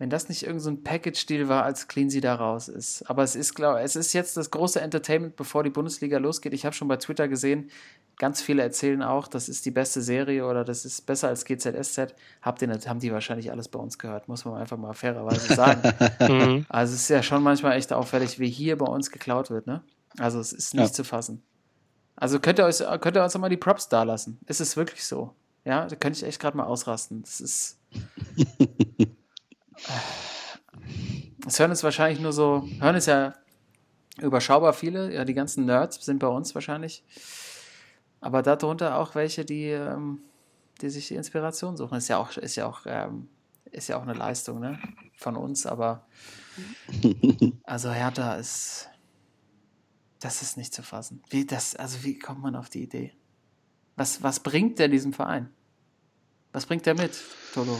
[0.00, 3.02] Wenn das nicht irgendein so ein Package-Deal war, als Cleansy da raus ist.
[3.10, 6.54] Aber es ist, glaube es ist jetzt das große Entertainment, bevor die Bundesliga losgeht.
[6.54, 7.70] Ich habe schon bei Twitter gesehen,
[8.16, 12.14] ganz viele erzählen auch, das ist die beste Serie oder das ist besser als GZSZ.
[12.40, 15.82] Habt ihr haben die wahrscheinlich alles bei uns gehört, muss man einfach mal fairerweise sagen.
[16.20, 16.64] Mhm.
[16.70, 19.82] also es ist ja schon manchmal echt auffällig, wie hier bei uns geklaut wird, ne?
[20.16, 20.92] Also es ist nicht Ja.
[20.92, 21.42] zu fassen.
[22.16, 24.38] Also könnt ihr, euch, könnt ihr uns noch mal die Props da lassen.
[24.46, 25.34] Ist es wirklich so?
[25.66, 27.20] Ja, da könnte ich echt gerade mal ausrasten.
[27.22, 27.78] Das ist.
[31.46, 33.34] Es hören es wahrscheinlich nur so, hören es ja
[34.20, 37.04] überschaubar viele, ja, die ganzen Nerds sind bei uns wahrscheinlich.
[38.20, 40.20] Aber darunter auch welche, die, ähm,
[40.80, 41.96] die sich die Inspiration suchen.
[41.96, 43.28] Ist ja auch, ist ja auch, ähm,
[43.70, 44.78] ist ja auch eine Leistung, ne?
[45.16, 46.06] Von uns, aber
[47.64, 48.88] also Hertha ist.
[50.18, 51.22] Das ist nicht zu fassen.
[51.30, 53.14] Wie das, also wie kommt man auf die Idee?
[53.96, 55.48] Was, was bringt der diesem Verein?
[56.52, 57.18] Was bringt der mit,
[57.54, 57.78] Tolo?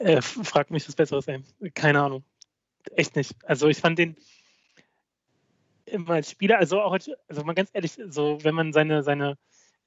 [0.00, 1.42] Äh, frag mich was Besseres, ey.
[1.74, 2.24] Keine Ahnung.
[2.92, 3.36] Echt nicht.
[3.44, 4.16] Also ich fand den
[5.84, 9.36] immer als Spieler, also auch als, also mal ganz ehrlich, so wenn man seine, seine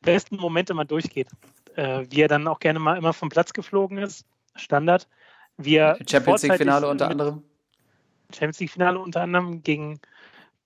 [0.01, 1.29] besten Momente mal durchgeht,
[1.75, 5.07] äh, wie er dann auch gerne mal immer vom Platz geflogen ist, Standard,
[5.57, 7.43] wie er Champions League-Finale unter anderem.
[8.31, 9.99] Champions League Finale unter anderem gegen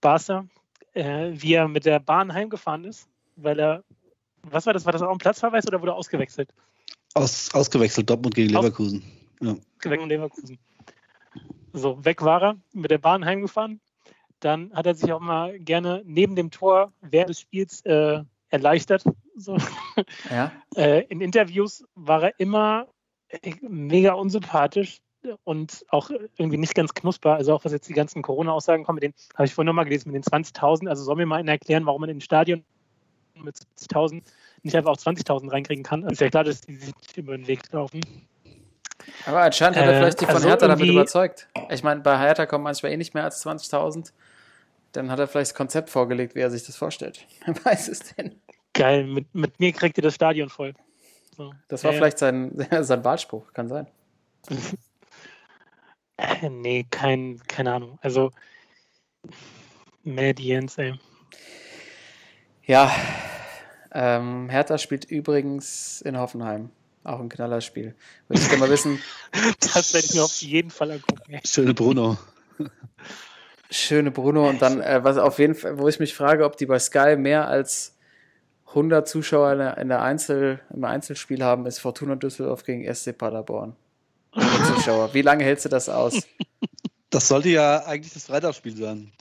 [0.01, 0.45] Barca,
[0.93, 3.07] äh, wie er mit der Bahn heimgefahren ist,
[3.37, 3.83] weil er,
[4.41, 6.49] was war das, war das auch ein Platzverweis oder wurde er ausgewechselt?
[7.13, 9.03] Aus, ausgewechselt, Dortmund gegen Aus- Leverkusen.
[9.41, 9.55] Ja.
[9.83, 10.59] Weg in Leverkusen.
[11.73, 13.79] So, weg war er, mit der Bahn heimgefahren.
[14.39, 19.03] Dann hat er sich auch mal gerne neben dem Tor während des Spiels äh, erleichtert.
[19.35, 19.57] So.
[20.29, 20.51] Ja.
[20.75, 22.87] Äh, in Interviews war er immer
[23.29, 25.01] äh, mega unsympathisch
[25.43, 27.33] und auch irgendwie nicht ganz knusper.
[27.33, 30.11] Also auch was jetzt die ganzen Corona-Aussagen kommen, mit den habe ich vorhin nochmal gelesen,
[30.11, 30.87] mit den 20.000.
[30.87, 32.63] Also soll mir mal einer erklären, warum man in ein Stadion
[33.35, 34.21] mit 70.000
[34.63, 36.03] nicht einfach auch 20.000 reinkriegen kann.
[36.03, 38.01] Also ist ja klar, dass die sich über den Weg laufen.
[39.25, 41.47] Aber anscheinend hat er Äh, vielleicht die von also Hertha damit überzeugt.
[41.69, 44.11] Ich meine, bei Hertha kommen manchmal eh nicht mehr als 20.000.
[44.93, 47.25] Dann hat er vielleicht das Konzept vorgelegt, wie er sich das vorstellt.
[47.45, 48.39] Wer weiß es denn?
[48.73, 50.73] Geil, mit, mit mir kriegt ihr das Stadion voll.
[51.35, 51.53] So.
[51.67, 51.97] Das war ja.
[51.97, 53.87] vielleicht sein, sein Wahlspruch, kann sein.
[56.19, 57.99] Äh, nee, kein, keine Ahnung.
[58.01, 58.31] Also,
[60.03, 60.99] Mad Jens, ey.
[62.65, 62.91] Ja,
[63.91, 66.71] ähm, Hertha spielt übrigens in Hoffenheim.
[67.07, 67.95] Auch ein Knallerspiel.
[68.27, 68.99] Würde ich gerne mal wissen,
[69.61, 71.39] Das werde ich mir auf jeden Fall angucken.
[71.45, 72.17] Schöne Bruno.
[73.71, 76.65] schöne Bruno und dann, äh, was auf jeden Fall, wo ich mich frage, ob die
[76.65, 77.95] bei Sky mehr als
[78.67, 83.17] 100 Zuschauer in der, in der Einzel, im Einzelspiel haben, ist Fortuna Düsseldorf gegen SC
[83.17, 83.77] Paderborn.
[84.33, 85.13] 100 Zuschauer.
[85.13, 86.27] Wie lange hältst du das aus?
[87.09, 89.13] Das sollte ja eigentlich das Freitagsspiel sein.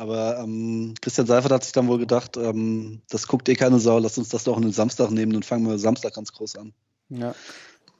[0.00, 3.98] Aber ähm, Christian Seifert hat sich dann wohl gedacht, ähm, das guckt eh keine Sau,
[3.98, 6.72] lass uns das doch an den Samstag nehmen und fangen wir Samstag ganz groß an.
[7.10, 7.34] Ja.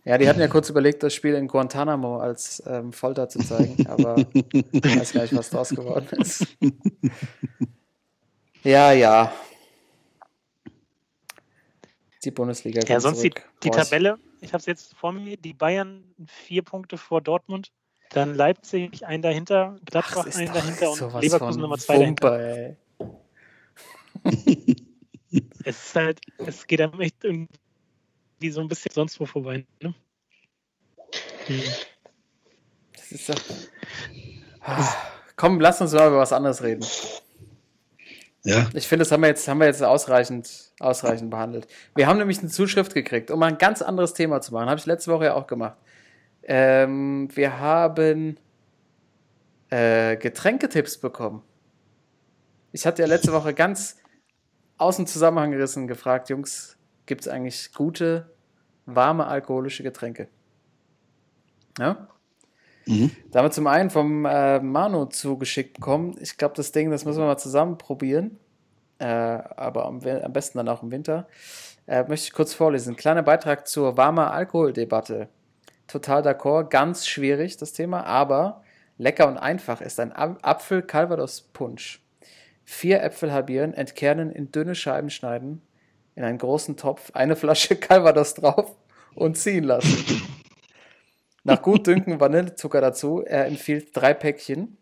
[0.07, 3.87] Ja, die hatten ja kurz überlegt, das Spiel in Guantanamo als ähm, Folter zu zeigen,
[3.87, 6.47] aber ich weiß gar nicht, was draus geworden ist.
[8.63, 9.31] Ja, ja.
[12.25, 12.81] Die Bundesliga.
[12.89, 13.47] Ja, sonst die, zurück.
[13.63, 17.71] die ich- Tabelle, ich habe es jetzt vor mir, die Bayern vier Punkte vor Dortmund,
[18.11, 22.33] dann Leipzig ein dahinter, Gladbach Ach, ein dahinter und sowas Leverkusen Nummer zwei dahinter.
[22.33, 22.77] Wumpe,
[24.25, 24.77] ey.
[25.65, 29.65] Es ist halt, es geht einem echt irgendwie so ein bisschen sonst wo vorbei.
[29.81, 29.95] Ne?
[31.47, 31.63] Hm.
[32.97, 33.41] Das ist doch...
[34.61, 34.93] Ah,
[35.41, 36.85] Komm, lass uns mal über was anderes reden.
[38.45, 38.69] Ja.
[38.75, 41.67] Ich finde, das haben wir jetzt, haben wir jetzt ausreichend, ausreichend behandelt.
[41.95, 44.69] Wir haben nämlich eine Zuschrift gekriegt, um mal ein ganz anderes Thema zu machen.
[44.69, 45.79] Habe ich letzte Woche ja auch gemacht.
[46.53, 48.37] Ähm, wir haben
[49.71, 51.45] äh, Getränketipps bekommen.
[52.73, 53.99] Ich hatte ja letzte Woche ganz
[54.77, 58.33] aus dem Zusammenhang gerissen gefragt, Jungs, gibt es eigentlich gute,
[58.85, 60.27] warme alkoholische Getränke?
[61.79, 62.09] Ja?
[62.87, 63.13] Mhm.
[63.31, 66.17] Da haben wir zum einen vom äh, Manu zugeschickt bekommen.
[66.21, 68.41] Ich glaube, das Ding, das müssen wir mal zusammen probieren.
[68.99, 71.29] Äh, aber am, am besten dann auch im Winter.
[71.87, 72.97] Äh, möchte ich kurz vorlesen.
[72.97, 75.29] Kleiner Beitrag zur warmer Alkoholdebatte.
[75.91, 76.69] Total d'accord.
[76.71, 78.05] Ganz schwierig, das Thema.
[78.05, 78.63] Aber
[78.97, 82.01] lecker und einfach ist ein Ap- Apfel-Calvados-Punsch.
[82.65, 85.63] Vier Äpfel halbieren, entkernen, in dünne Scheiben schneiden,
[86.15, 88.77] in einen großen Topf, eine Flasche Calvados drauf
[89.17, 90.23] und ziehen lassen.
[91.43, 93.23] Nach Gutdünken Vanillezucker dazu.
[93.25, 94.77] Er empfiehlt drei Päckchen.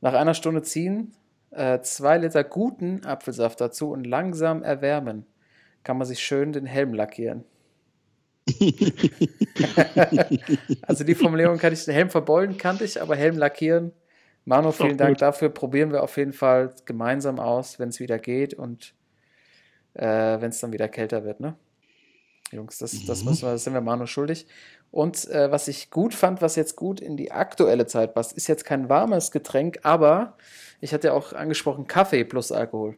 [0.00, 1.12] Nach einer Stunde ziehen,
[1.50, 5.26] äh, zwei Liter guten Apfelsaft dazu und langsam erwärmen.
[5.82, 7.44] Kann man sich schön den Helm lackieren.
[10.82, 13.92] also die Formulierung kann ich, den Helm verbeulen kannte ich, aber Helm lackieren.
[14.44, 15.22] Manu, vielen Dank gut.
[15.22, 15.50] dafür.
[15.50, 18.94] Probieren wir auf jeden Fall gemeinsam aus, wenn es wieder geht und
[19.94, 21.56] äh, wenn es dann wieder kälter wird, ne?
[22.50, 24.46] Jungs, das, das, müssen wir, das sind wir Manu schuldig.
[24.90, 28.46] Und äh, was ich gut fand, was jetzt gut in die aktuelle Zeit passt, ist
[28.46, 30.38] jetzt kein warmes Getränk, aber
[30.80, 32.96] ich hatte ja auch angesprochen Kaffee plus Alkohol.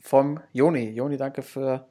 [0.00, 0.88] Vom Joni.
[0.88, 1.86] Joni, danke für,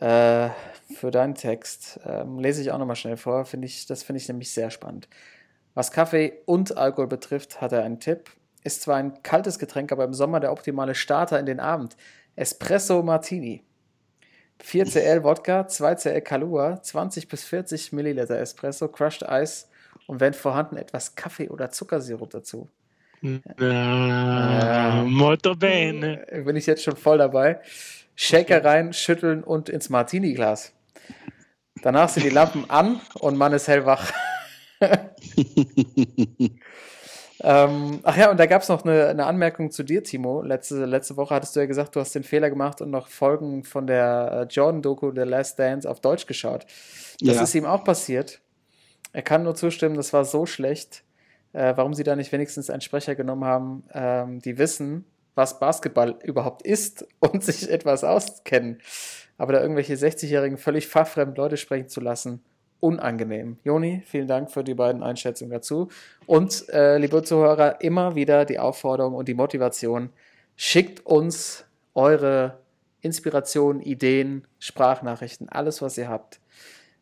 [0.00, 0.48] äh,
[0.94, 2.00] für deinen Text.
[2.04, 3.44] Ähm, lese ich auch nochmal schnell vor.
[3.44, 5.08] Find ich, das finde ich nämlich sehr spannend.
[5.74, 8.30] Was Kaffee und Alkohol betrifft, hat er einen Tipp.
[8.64, 11.96] Ist zwar ein kaltes Getränk, aber im Sommer der optimale Starter in den Abend.
[12.36, 13.62] Espresso Martini.
[14.60, 19.70] 4 CL Wodka, 2 CL Kahlua, 20 bis 40 Milliliter Espresso, Crushed Eis
[20.06, 22.68] und wenn vorhanden etwas Kaffee oder Zuckersirup dazu.
[23.20, 26.26] Na, molto bene.
[26.30, 27.60] Äh, Bin ich jetzt schon voll dabei.
[28.20, 30.72] Shaker rein, schütteln und ins Martini-Glas.
[31.82, 34.10] Danach sind die Lampen an und man ist hellwach.
[37.44, 40.42] ähm, ach ja, und da gab es noch eine, eine Anmerkung zu dir, Timo.
[40.42, 43.62] Letzte, letzte Woche hattest du ja gesagt, du hast den Fehler gemacht und noch Folgen
[43.62, 46.66] von der äh, Jordan-Doku The Last Dance auf Deutsch geschaut.
[47.20, 47.42] Das Ja.
[47.44, 48.40] ist ihm auch passiert.
[49.12, 51.04] Er kann nur zustimmen, das war so schlecht.
[51.52, 55.04] Äh, warum sie da nicht wenigstens einen Sprecher genommen haben, ähm, die wissen,
[55.38, 58.82] was Basketball überhaupt ist und sich etwas auskennen.
[59.38, 62.42] Aber da irgendwelche 60-Jährigen völlig fachfremd Leute sprechen zu lassen,
[62.80, 63.58] unangenehm.
[63.64, 65.88] Joni, vielen Dank für die beiden Einschätzungen dazu.
[66.26, 70.10] Und, äh, liebe Zuhörer, immer wieder die Aufforderung und die Motivation,
[70.56, 72.58] schickt uns eure
[73.00, 76.40] Inspirationen, Ideen, Sprachnachrichten, alles, was ihr habt.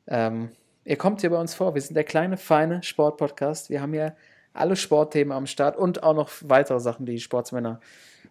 [0.06, 0.50] Ähm,
[0.84, 1.74] ihr kommt hier bei uns vor.
[1.74, 3.70] Wir sind der kleine, feine Sportpodcast.
[3.70, 4.14] Wir haben hier
[4.52, 7.80] alle Sportthemen am Start und auch noch weitere Sachen, die Sportsmänner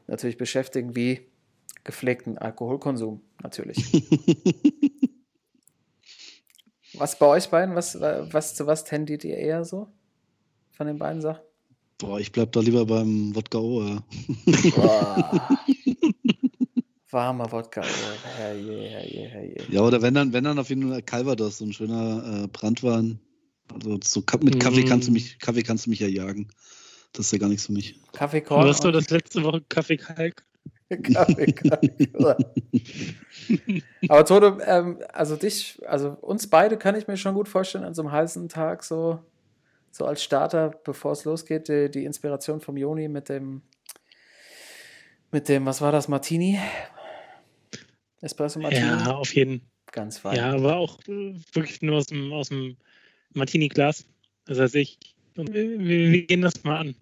[0.07, 1.21] natürlich beschäftigen, wie
[1.83, 3.77] gepflegten Alkoholkonsum natürlich.
[6.93, 9.87] was bei euch beiden, was, was zu was tendiert ihr eher so
[10.71, 11.43] von den beiden Sachen?
[11.97, 13.83] Boah, ich bleib da lieber beim Wodka O.
[13.83, 14.03] Ja.
[14.75, 15.49] Boah.
[17.11, 19.55] Warmer Wodka, oh, herrje, herrje, herrje.
[19.69, 23.19] ja, oder wenn dann, wenn dann auf jeden Fall Calvados, so ein schöner äh, Brandwein.
[23.73, 24.87] Also so mit Kaffee Mm.
[24.87, 26.49] kannst du mich, Kaffee kannst du mich ja jagen.
[27.15, 27.99] Das ist ja gar nichts für mich.
[28.13, 28.67] Kaffeekorn.
[28.67, 29.61] Was war und- das letzte Woche?
[29.69, 30.43] Kaffee Kalk?
[31.03, 32.09] Kaffee, Kaffee.
[34.07, 37.95] Aber Toto, ähm, also dich, also uns beide kann ich mir schon gut vorstellen, an
[37.95, 39.19] so einem heißen Tag so,
[39.91, 43.63] so als Starter, bevor es losgeht, die, die Inspiration vom Joni mit dem,
[45.31, 46.59] mit dem, was war das, Martini?
[48.21, 48.85] Espresso Martini?
[48.85, 49.61] Ja, auf jeden
[49.95, 50.35] Ganz fein.
[50.35, 52.75] Ja, aber auch äh, wirklich nur aus dem, aus dem
[53.33, 54.05] Martini-Glas.
[54.45, 54.99] Das heißt, ich.
[55.37, 56.95] Und wir, wir wir gehen das mal an.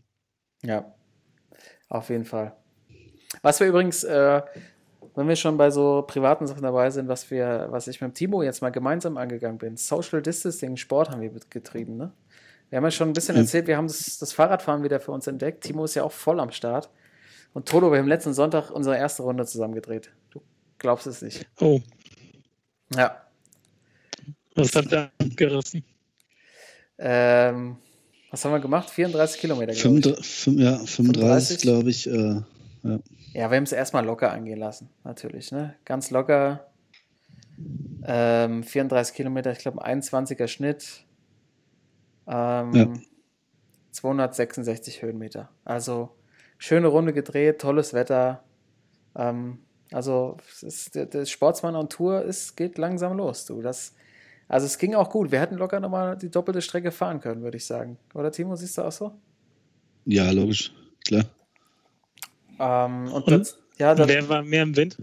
[0.63, 0.93] Ja,
[1.89, 2.53] auf jeden Fall.
[3.41, 4.41] Was wir übrigens, äh,
[5.15, 8.41] wenn wir schon bei so privaten Sachen dabei sind, was wir, was ich mit Timo
[8.43, 12.11] jetzt mal gemeinsam angegangen bin, Social Distancing Sport haben wir getrieben, ne?
[12.69, 13.41] Wir haben ja schon ein bisschen Mhm.
[13.41, 15.63] erzählt, wir haben das, das Fahrradfahren wieder für uns entdeckt.
[15.63, 16.89] Timo ist ja auch voll am Start.
[17.53, 20.11] Und Toto, wir haben letzten Sonntag unsere erste Runde zusammen gedreht.
[20.31, 20.41] Du
[20.79, 21.45] glaubst es nicht.
[21.59, 21.79] Oh,
[22.95, 23.21] Ja.
[24.55, 25.83] was habt ihr abgerissen?
[26.97, 27.77] Ähm,
[28.33, 28.89] was haben wir gemacht?
[28.89, 30.03] 34 Kilometer, glaube ich.
[30.03, 31.61] 35, fünf- ja, 35, 35?
[31.61, 32.09] glaube ich.
[32.09, 32.41] Äh,
[33.35, 35.51] Ja, wir haben es erstmal locker angehen lassen, natürlich.
[35.51, 35.75] Ne?
[35.85, 36.65] Ganz locker.
[38.05, 41.05] Ähm, 34 Kilometer, ich glaube, ein 21er Schnitt.
[42.27, 42.93] Ähm, Ja.
[43.91, 45.49] 266 Höhenmeter.
[45.63, 46.09] Also
[46.57, 48.43] schöne Runde gedreht, tolles Wetter.
[49.15, 49.59] Ähm,
[49.91, 50.37] also
[50.95, 53.61] der, der Sportsmann on Tour ist, geht langsam los, du.
[53.61, 53.93] Das,
[54.47, 55.31] also es ging auch gut.
[55.31, 57.97] Wir hätten locker nochmal die doppelte Strecke fahren können, würde ich sagen.
[58.13, 59.13] Oder Timo, siehst du auch so?
[60.05, 60.73] ja, logisch.
[61.05, 61.25] Klar.
[62.59, 63.29] Ähm, und Und?
[63.31, 64.97] das, ja, das, Wer war mehr im Wind?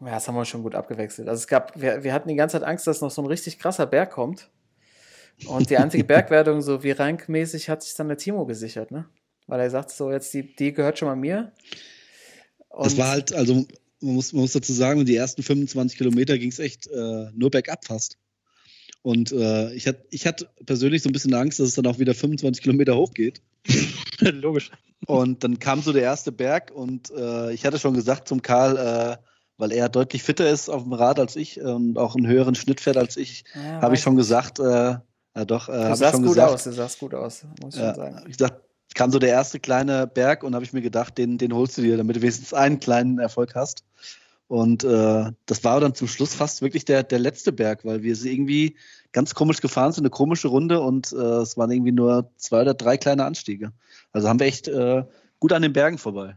[0.00, 1.28] ja, das haben wir schon gut abgewechselt.
[1.28, 3.58] Also es gab, wir, wir hatten die ganze Zeit Angst, dass noch so ein richtig
[3.58, 4.50] krasser Berg kommt.
[5.46, 9.06] Und die einzige Bergwertung, so wie rankmäßig, hat sich dann der Timo gesichert, ne?
[9.46, 11.52] Weil er sagt, so jetzt die, die gehört schon mal mir.
[12.68, 13.66] Und Das war halt, also
[14.00, 17.50] man muss, man muss dazu sagen, die ersten 25 Kilometer ging es echt äh, nur
[17.50, 18.16] bergab fast.
[19.02, 21.98] Und äh, ich hatte ich hatte persönlich so ein bisschen Angst, dass es dann auch
[21.98, 23.40] wieder 25 Kilometer hochgeht.
[24.20, 24.70] Logisch.
[25.06, 28.76] Und dann kam so der erste Berg und äh, ich hatte schon gesagt zum Karl,
[28.76, 29.16] äh,
[29.56, 32.80] weil er deutlich fitter ist auf dem Rad als ich und auch einen höheren Schnitt
[32.80, 36.24] fährt als ich, ja, habe ich schon gesagt, äh, ja doch, äh, Du sahst gut
[36.28, 36.52] gesagt.
[36.52, 38.24] aus, du sahst gut aus, muss ich Ja, schon sagen.
[38.28, 38.62] ich gesagt,
[38.94, 41.82] kam so der erste kleine Berg und habe ich mir gedacht, den, den holst du
[41.82, 43.84] dir, damit du wenigstens einen kleinen Erfolg hast.
[44.48, 48.14] Und äh, das war dann zum Schluss fast wirklich der, der letzte Berg, weil wir
[48.24, 48.76] irgendwie
[49.12, 52.72] ganz komisch gefahren sind, eine komische Runde und äh, es waren irgendwie nur zwei oder
[52.72, 53.72] drei kleine Anstiege.
[54.12, 55.04] Also haben wir echt äh,
[55.38, 56.36] gut an den Bergen vorbei.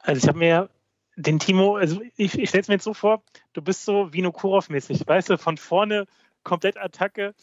[0.00, 0.68] Also ich habe mir
[1.16, 3.22] den Timo, also ich, ich stelle es mir jetzt so vor,
[3.54, 6.06] du bist so Vinokurov-mäßig, weißt du, von vorne
[6.42, 7.34] komplett Attacke,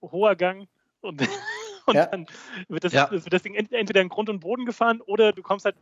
[0.00, 0.66] hoher Gang
[1.00, 1.22] und,
[1.86, 2.06] und Ja.
[2.06, 2.26] dann
[2.68, 3.10] wird das, Ja.
[3.10, 5.76] wird das Ding ent- entweder in Grund und Boden gefahren oder du kommst halt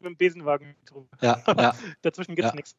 [0.00, 1.06] mit dem Besenwagen drüber.
[1.20, 2.56] Ja, ja, Dazwischen gibt es Ja.
[2.56, 2.76] nichts.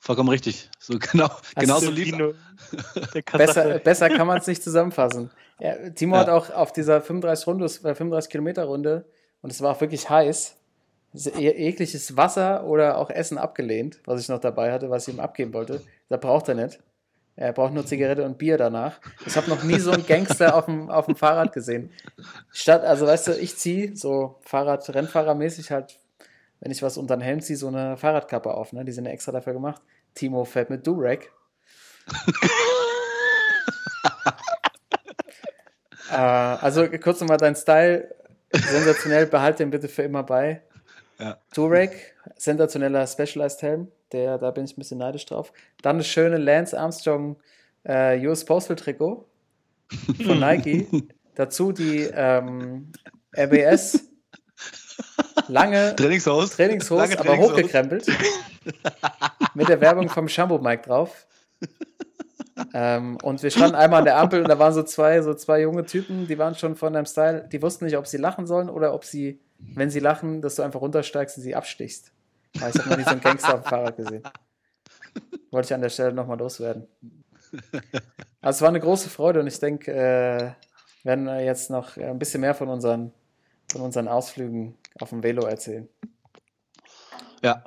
[0.00, 0.70] vollkommen richtig.
[0.78, 2.16] So genau, genau so lief
[3.32, 5.30] Besser, besser kann man es nicht zusammenfassen.
[5.60, 6.20] Ja, Timo Ja.
[6.22, 9.06] hat auch auf dieser 35 Runde, äh, 35 Kilometer Runde,
[9.42, 10.56] und es war auch wirklich heiß,
[11.14, 15.14] so e- ekliges Wasser oder auch Essen abgelehnt, was ich noch dabei hatte, was ich
[15.14, 15.82] ihm abgeben wollte.
[16.08, 16.78] Da braucht er nicht.
[17.38, 18.98] Er braucht nur Zigarette und Bier danach.
[19.24, 21.92] Ich habe noch nie so einen Gangster auf dem, auf dem Fahrrad gesehen.
[22.50, 26.00] Statt, also weißt du, ich ziehe so Fahrrad, Rennfahrermäßig halt,
[26.58, 28.84] wenn ich was unter den Helm ziehe, so eine Fahrradkappe auf, ne?
[28.84, 29.80] Die sind ja extra dafür gemacht.
[30.14, 31.30] Timo fährt mit Durag.
[36.10, 38.14] Äh, also kurz nochmal dein Style.
[38.50, 40.62] Sensationell, behalte den bitte für immer bei.
[41.18, 41.36] Ja.
[41.52, 43.92] Turek, sensationeller Specialized Helm.
[44.12, 45.52] Der, da bin ich ein bisschen neidisch drauf.
[45.82, 47.36] Dann das schöne Lance Armstrong
[47.84, 49.26] äh, US Postal Trikot
[50.24, 50.86] von Nike.
[51.34, 52.92] Dazu die ähm,
[53.36, 54.08] RBS
[55.48, 56.50] lange Trainingshaus.
[56.50, 57.52] Trainingshose, Lange aber Trainingshose.
[57.54, 58.06] hochgekrempelt.
[59.54, 61.26] mit der Werbung vom Shampoo Mike drauf.
[62.74, 65.60] ähm, und wir standen einmal an der Ampel und da waren so zwei, so zwei
[65.60, 68.68] junge Typen, die waren schon von deinem Style, die wussten nicht, ob sie lachen sollen
[68.68, 72.12] oder ob sie, wenn sie lachen, dass du einfach runtersteigst und sie abstichst.
[72.54, 74.22] Weil ich habe noch nie so einen Gangster auf dem Fahrrad gesehen.
[75.50, 76.86] Wollte ich an der Stelle nochmal loswerden.
[78.40, 80.52] Also es war eine große Freude und ich denke, äh,
[81.04, 83.12] werden wir jetzt noch äh, ein bisschen mehr von unseren,
[83.70, 85.88] von unseren Ausflügen auf dem Velo erzählen.
[87.42, 87.64] Ja,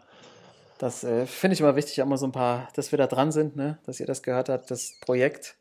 [0.78, 3.32] Das äh, finde ich immer wichtig, auch mal so ein paar, dass wir da dran
[3.32, 3.80] sind, ne?
[3.86, 4.70] dass ihr das gehört habt.
[4.72, 5.56] Das Projekt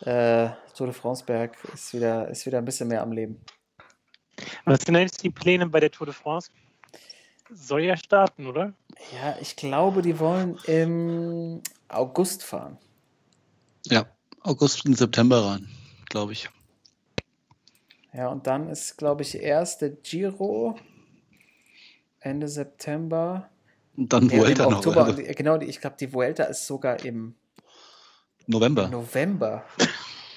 [0.00, 3.40] äh, Tour de France Berg ist wieder, ist wieder ein bisschen mehr am Leben.
[4.64, 6.50] Was sind denn jetzt die Pläne bei der Tour de France?
[7.50, 8.72] Soll ja starten, oder?
[9.14, 12.78] Ja, ich glaube, die wollen im August fahren.
[13.86, 14.06] ja.
[14.42, 15.68] August und September rein,
[16.08, 16.48] glaube ich.
[18.12, 20.78] Ja, und dann ist, glaube ich, erst der Giro
[22.20, 23.50] Ende September.
[23.96, 24.78] Und dann Ja, Vuelta im noch.
[24.78, 25.04] Oktober.
[25.06, 27.34] also genau, ich glaube, die Vuelta ist sogar im
[28.46, 28.88] November.
[28.88, 29.64] November.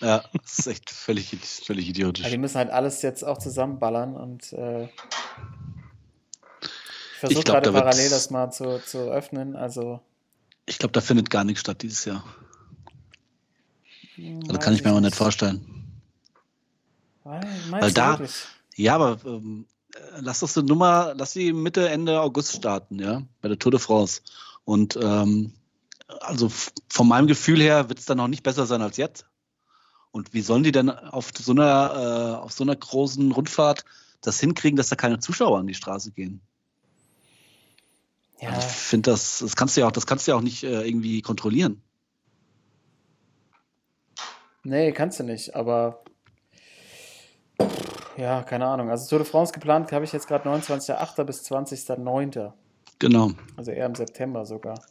[0.02, 2.30] Ja, das ist echt völlig, völlig Ja, idiotisch.
[2.30, 4.88] die müssen halt alles jetzt auch zusammenballern und äh,
[7.20, 9.56] versuche gerade da parallel das mal zu, zu öffnen.
[9.56, 10.00] Also,
[10.66, 12.24] Ich glaube, da findet gar nichts statt dieses Jahr.
[14.16, 15.66] hm, Also weiß kann ich mir aber nicht vorstellen.
[17.24, 18.20] Weil, Weil da-
[18.76, 23.24] Ja, aber ähm, äh, lass das so Nummer, lass sie Mitte, Ende August starten, ja,
[23.42, 24.22] bei der Tour de France.
[24.64, 25.54] Und ähm,
[26.22, 26.50] also
[26.90, 29.26] von meinem Gefühl her wird es dann noch nicht besser sein als jetzt.
[30.12, 33.86] Und wie sollen die denn auf so einer, äh, auf so einer großen Rundfahrt
[34.22, 36.42] das hinkriegen, dass da keine Zuschauer an die Straße gehen?
[38.40, 40.42] Ja, Also ich finde das, das kannst du ja auch, das kannst du ja auch
[40.42, 41.82] nicht äh, irgendwie kontrollieren.
[44.64, 46.04] nee, kannst du nicht, aber
[48.18, 48.90] ja, keine Ahnung.
[48.90, 51.24] Also Tour de France geplant habe ich jetzt gerade 29.08.
[51.24, 52.52] bis 20.09.
[53.00, 53.32] Genau.
[53.56, 54.82] Also eher im September sogar.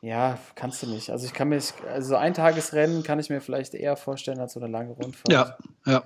[0.00, 1.10] Ja, kannst du nicht.
[1.10, 4.54] Also ich kann mir, also so ein Tagesrennen kann ich mir vielleicht eher vorstellen als
[4.54, 5.30] so eine lange Rundfahrt.
[5.30, 6.02] Ja, ja.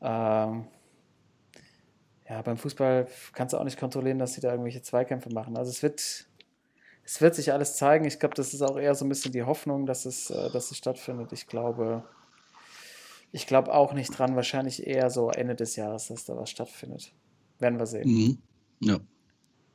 [0.00, 0.66] Ähm,
[2.32, 5.56] ja, beim Fußball kannst du auch nicht kontrollieren, dass sie da irgendwelche Zweikämpfe machen.
[5.56, 6.00] Also es wird,
[7.04, 8.06] es wird sich alles zeigen.
[8.06, 10.70] Ich glaube, das ist auch eher so ein bisschen die Hoffnung, dass es, äh, dass
[10.70, 11.32] es stattfindet.
[11.32, 12.04] Ich glaube,
[13.32, 14.34] ich glaube auch nicht dran.
[14.34, 17.12] Wahrscheinlich eher so Ende des Jahres, dass da was stattfindet.
[17.58, 18.08] Werden wir sehen.
[18.08, 18.38] Mhm.
[18.80, 18.98] Ja.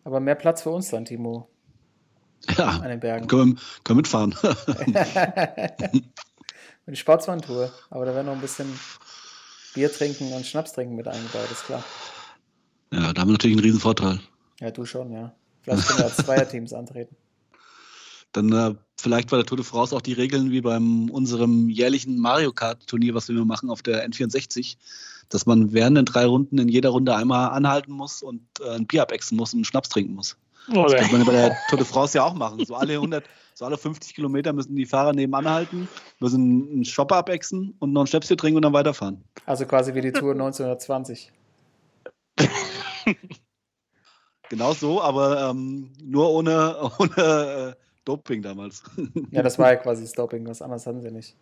[0.03, 1.47] Aber mehr Platz für uns dann, Timo,
[2.57, 3.27] Ja, an den Bergen.
[3.27, 4.35] können wir, können mitfahren.
[6.87, 7.71] Die Sportsmann-Tour.
[7.89, 8.67] Aber da wäre noch ein bisschen
[9.73, 11.83] Bier trinken und Schnaps trinken mit eingebaut, ist klar.
[12.91, 14.19] Ja, da haben wir natürlich einen riesen Vorteil.
[14.59, 15.33] Ja, du schon, ja.
[15.61, 17.15] Vielleicht können wir als Zweierteams antreten.
[18.31, 22.19] Dann äh, vielleicht bei der Tour de France auch die Regeln wie beim unserem jährlichen
[22.19, 24.77] Mario Kart Turnier, was wir immer machen auf der N64,
[25.29, 28.87] dass man während den drei Runden in jeder Runde einmal anhalten muss und äh, ein
[28.87, 30.37] Bier abexen muss und einen Schnaps trinken muss.
[30.67, 30.97] Das Oder?
[30.97, 32.65] kann man bei der Tour de France ja auch machen.
[32.65, 33.23] So alle 100,
[33.53, 35.87] so alle 50 Kilometer müssen die Fahrer nebenan halten,
[36.19, 39.23] müssen einen Shopper abexen und noch ein Schnäpschen trinken und dann weiterfahren.
[39.45, 41.31] Also quasi wie die Tour 1920.
[44.49, 48.83] Genau so, aber ähm, nur ohne, ohne äh, Doping damals.
[49.31, 51.35] Ja, das war ja quasi das Doping, was anderes hatten sie nicht.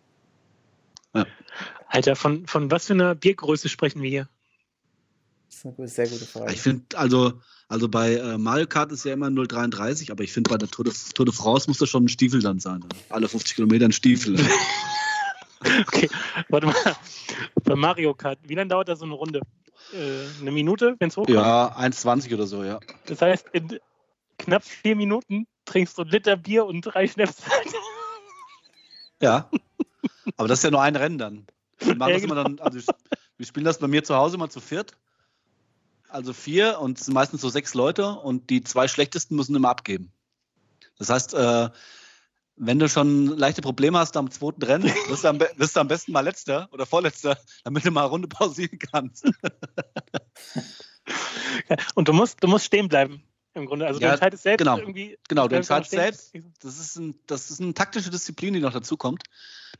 [1.88, 4.28] Alter, von, von was für einer Biergröße sprechen wir hier?
[5.48, 6.52] Das ist eine gute- sehr gute Frage.
[6.52, 10.50] Ich finde, also, also bei äh, Mario Kart ist ja immer 0,33, aber ich finde,
[10.50, 12.84] bei der Tour de, Tour de France muss das schon ein Stiefel dann sein.
[13.08, 14.36] Alle 50 Kilometer ein Stiefel.
[15.60, 16.08] Okay,
[16.48, 16.74] warte mal.
[17.64, 19.40] Bei Mario Kart, wie lange dauert da so eine Runde?
[19.92, 21.36] Äh, eine Minute, wenn es hochkommt?
[21.36, 22.80] ja, 1,20 oder so, ja.
[23.06, 23.78] Das heißt, in
[24.38, 27.36] knapp vier Minuten trinkst du einen Liter Bier und drei Schnaps.
[29.20, 29.48] Ja.
[30.36, 31.46] Aber das ist ja nur ein Rennen dann.
[31.78, 32.92] Wir, machen das immer dann, also
[33.36, 34.96] wir spielen das bei mir zu Hause mal zu viert.
[36.08, 39.70] Also vier und es sind meistens so sechs Leute und die zwei schlechtesten müssen immer
[39.70, 40.12] abgeben.
[40.98, 41.70] Das heißt, äh,
[42.56, 45.88] wenn du schon leichte Probleme hast am zweiten Rennen, wirst du am, wirst du am
[45.88, 49.26] besten mal letzter oder vorletzter, damit du mal eine Runde pausieren kannst.
[51.94, 53.22] Und du musst, du musst stehen bleiben.
[53.54, 53.86] Im Grunde.
[53.86, 54.78] Also Ja, du entscheidest selbst genau.
[54.78, 55.18] irgendwie.
[55.28, 56.32] Genau, du entscheidest selbst.
[56.60, 59.22] Das ist, ein, das ist eine taktische Disziplin, die noch dazu kommt.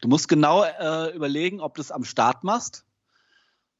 [0.01, 2.87] Du musst genau äh, überlegen, ob du es am Start machst.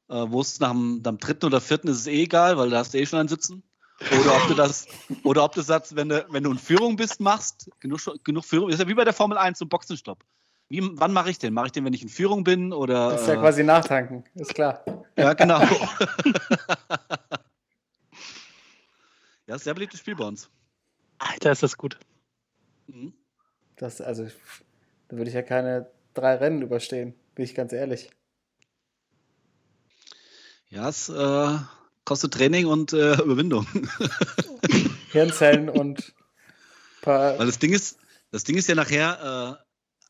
[0.09, 2.77] Äh, wo es nach dem, am dritten oder vierten ist es eh egal, weil da
[2.77, 3.63] hast du eh schon einen Sitzen.
[3.99, 4.87] Oder ob du das,
[5.23, 8.69] oder ob du das, wenn du, wenn du in Führung bist, machst, genug, genug Führung,
[8.69, 10.23] ist ja wie bei der Formel 1 zum Boxenstopp.
[10.69, 11.53] Wie, wann mache ich den?
[11.53, 12.73] Mache ich den, wenn ich in Führung bin?
[12.73, 14.83] Oder, Das ist ja äh, quasi nachtanken, ist klar.
[15.17, 15.61] ja, genau.
[19.47, 20.49] ja, sehr beliebtes Spiel bei uns.
[21.17, 21.97] Alter, ist das gut.
[22.87, 23.13] Mhm.
[23.77, 24.27] Das, also,
[25.07, 28.11] da würde ich ja keine drei Rennen überstehen, bin ich ganz ehrlich.
[30.69, 31.57] Ja, es äh,
[32.07, 33.67] kostet Training und äh, Überwindung.
[35.11, 36.13] Hirnzellen und
[37.01, 37.37] paar.
[37.37, 37.97] Weil das Ding ist,
[38.31, 39.63] das Ding ist ja nachher, äh,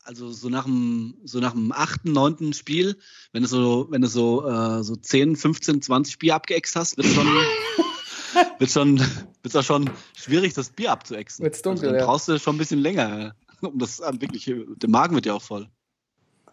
[0.04, 2.96] also so nach dem, so nach dem achten, neunten Spiel,
[3.32, 7.08] wenn du so, wenn du so, äh, so 10, 15, 20 Bier abgeext hast, wird
[7.08, 7.26] schon,
[8.60, 9.00] wird schon,
[9.42, 11.44] wird's auch schon schwierig, das Bier abzuexen.
[11.44, 12.06] Wird's dunkel, also dann ja.
[12.06, 15.42] brauchst du schon ein bisschen länger, um das äh, wirklich, der Magen wird ja auch
[15.42, 15.68] voll.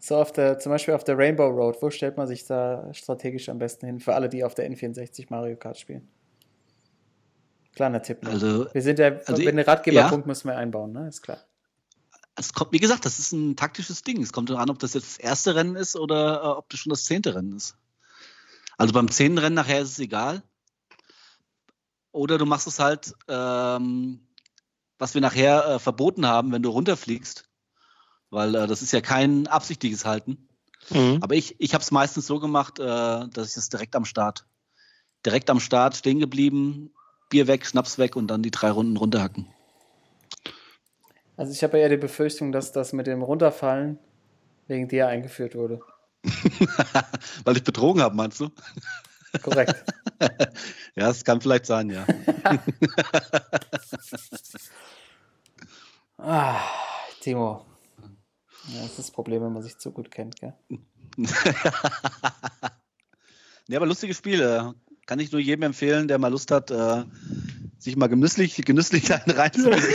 [0.06, 3.50] So auf der, zum Beispiel auf der Rainbow Road, wo stellt man sich da strategisch
[3.50, 4.00] am besten hin?
[4.00, 6.08] Für alle, die auf der N64 Mario Kart spielen.
[7.74, 8.22] Kleiner Tipp.
[8.22, 8.30] Ne?
[8.30, 11.08] Also, wir sind ja, also wenn den Ratgeberpunkt müssen wir einbauen, ne?
[11.08, 11.40] Ist klar.
[12.36, 14.22] es kommt, wie gesagt, das ist ein taktisches Ding.
[14.22, 16.92] Es kommt an, ob das jetzt das erste Rennen ist oder äh, ob das schon
[16.92, 17.76] das zehnte Rennen ist.
[18.78, 20.44] Also beim zehnten Rennen nachher ist es egal.
[22.12, 24.28] Oder du machst es halt, ähm,
[25.00, 27.50] was wir nachher äh, verboten haben, wenn du runterfliegst.
[28.36, 30.50] Weil äh, das ist ja kein absichtliches Halten.
[30.90, 31.20] Mhm.
[31.22, 34.46] Aber ich, ich habe es meistens so gemacht, äh, dass ich es direkt am Start,
[35.26, 36.92] direkt am Start stehen geblieben,
[37.30, 39.48] Bier weg, Schnaps weg und dann die drei Runden runterhacken.
[41.38, 44.00] Also ich habe ja eher die Befürchtung, dass das mit dem Runterfallen
[44.68, 45.80] wegen dir eingeführt wurde.
[47.46, 48.50] Weil ich betrogen habe, meinst du?
[49.42, 49.82] Korrekt.
[50.98, 52.08] Ja, es kann vielleicht sein, ja.
[56.18, 56.62] ah,
[57.20, 57.66] Timo.
[58.68, 60.54] Ja, das ist das Problem, wenn man sich zu gut kennt, gell?
[63.68, 64.42] ja, aber lustiges Spiel.
[64.42, 64.64] äh,
[65.06, 67.04] Kann ich nur jedem empfehlen, der mal Lust hat, äh,
[67.78, 69.86] sich mal genüsslich, genüsslich einen reinzulegen.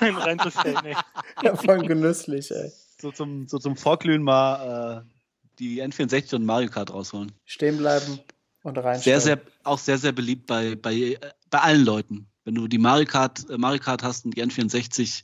[0.00, 0.84] reinzustellen.
[0.84, 0.96] Ey.
[1.42, 2.72] Ja, voll genüsslich, ey.
[3.00, 5.10] so, zum, so zum Vorglühen mal äh,
[5.58, 7.32] die N64 und Mario Kart rausholen.
[7.44, 8.20] Stehen bleiben
[8.62, 8.98] und rein.
[9.00, 11.18] Sehr, sehr, auch sehr, sehr beliebt bei, bei, äh,
[11.50, 12.26] bei allen Leuten.
[12.44, 15.22] Wenn du die Mario Kart, äh, Mario Kart hast und die N64,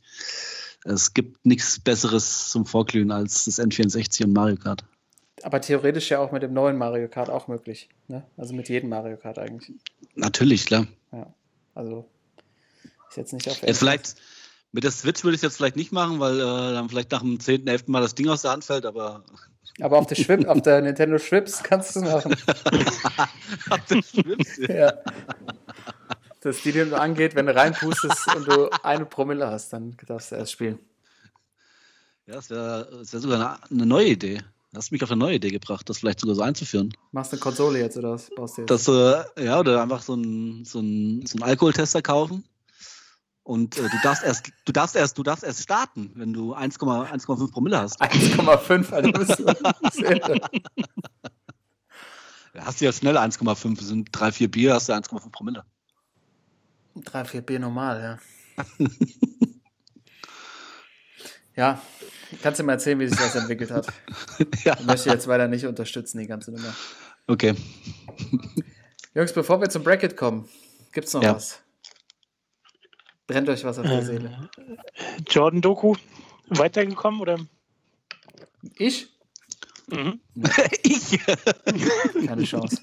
[0.85, 4.85] es gibt nichts Besseres zum Vorglühen als das N64 und Mario Kart.
[5.43, 7.89] Aber theoretisch ja auch mit dem neuen Mario Kart auch möglich.
[8.09, 8.24] Ne?
[8.37, 9.72] Also mit jedem Mario Kart eigentlich.
[10.14, 10.87] Natürlich, klar.
[11.12, 11.33] Ja.
[11.74, 12.07] Also
[13.09, 14.16] ist jetzt nicht auf Jetzt vielleicht,
[14.72, 17.22] mit der Switch würde ich es jetzt vielleicht nicht machen, weil äh, dann vielleicht nach
[17.22, 17.89] dem 10., 11.
[17.89, 19.24] Mal das Ding aus der Hand fällt, aber
[19.81, 22.35] Aber auf der, Schwib, auf der Nintendo Schwips kannst du es machen.
[23.70, 24.74] Auf der Schwips, ja.
[24.74, 24.93] Ja.
[26.41, 30.36] Das die dir angeht, wenn du reinpustest und du eine Promille hast, dann darfst du
[30.36, 30.78] erst spielen.
[32.26, 34.38] Ja, das wäre wär sogar eine, eine neue Idee.
[34.72, 36.95] Du hast mich auf eine neue Idee gebracht, das vielleicht sogar so einzuführen.
[37.12, 38.30] Machst du eine Konsole jetzt oder was?
[38.36, 38.70] Baust du jetzt?
[38.70, 42.45] Dass, äh, ja, oder einfach so einen so einen- so einen Alkoholtester kaufen.
[43.43, 46.78] Und äh, du darfst erst, du darfst erst, du darfst erst starten, wenn du 1,-
[46.78, 48.01] 1,5 Promille hast.
[48.01, 50.41] 1,5, Alter, du bist so- das ist irre.
[52.53, 53.80] Da hast du ja schnell 1,5.
[53.82, 55.64] sind drei, vier Bier, hast du 1,5 Promille.
[56.95, 58.01] Drei, vier Bier normal,
[58.57, 58.64] ja.
[61.57, 61.82] ja,
[62.43, 63.86] kannst du mir erzählen, wie sich das entwickelt hat?
[64.64, 64.76] ja.
[64.78, 66.74] Ich möchte jetzt weiter nicht unterstützen, die ganze Nummer.
[67.26, 67.55] Okay.
[69.14, 70.49] Jungs, bevor wir zum Bracket kommen,
[70.93, 71.34] gibt's noch Ja.
[71.34, 71.61] was?
[73.26, 74.51] Brennt euch was auf der Seele?
[75.28, 75.95] Jordan Doku
[76.49, 77.38] weitergekommen oder?
[78.76, 79.09] Ich?
[79.86, 80.20] Mhm.
[80.82, 81.20] ich.
[82.26, 82.82] Keine Chance.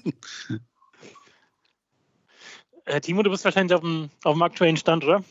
[2.88, 5.22] Äh, Timo, du bist wahrscheinlich auf dem, auf dem aktuellen Stand, oder?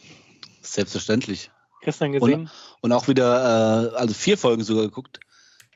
[0.61, 1.49] Selbstverständlich.
[1.81, 2.51] Gestern gesehen.
[2.81, 5.19] Und auch wieder, äh, also vier Folgen sogar geguckt.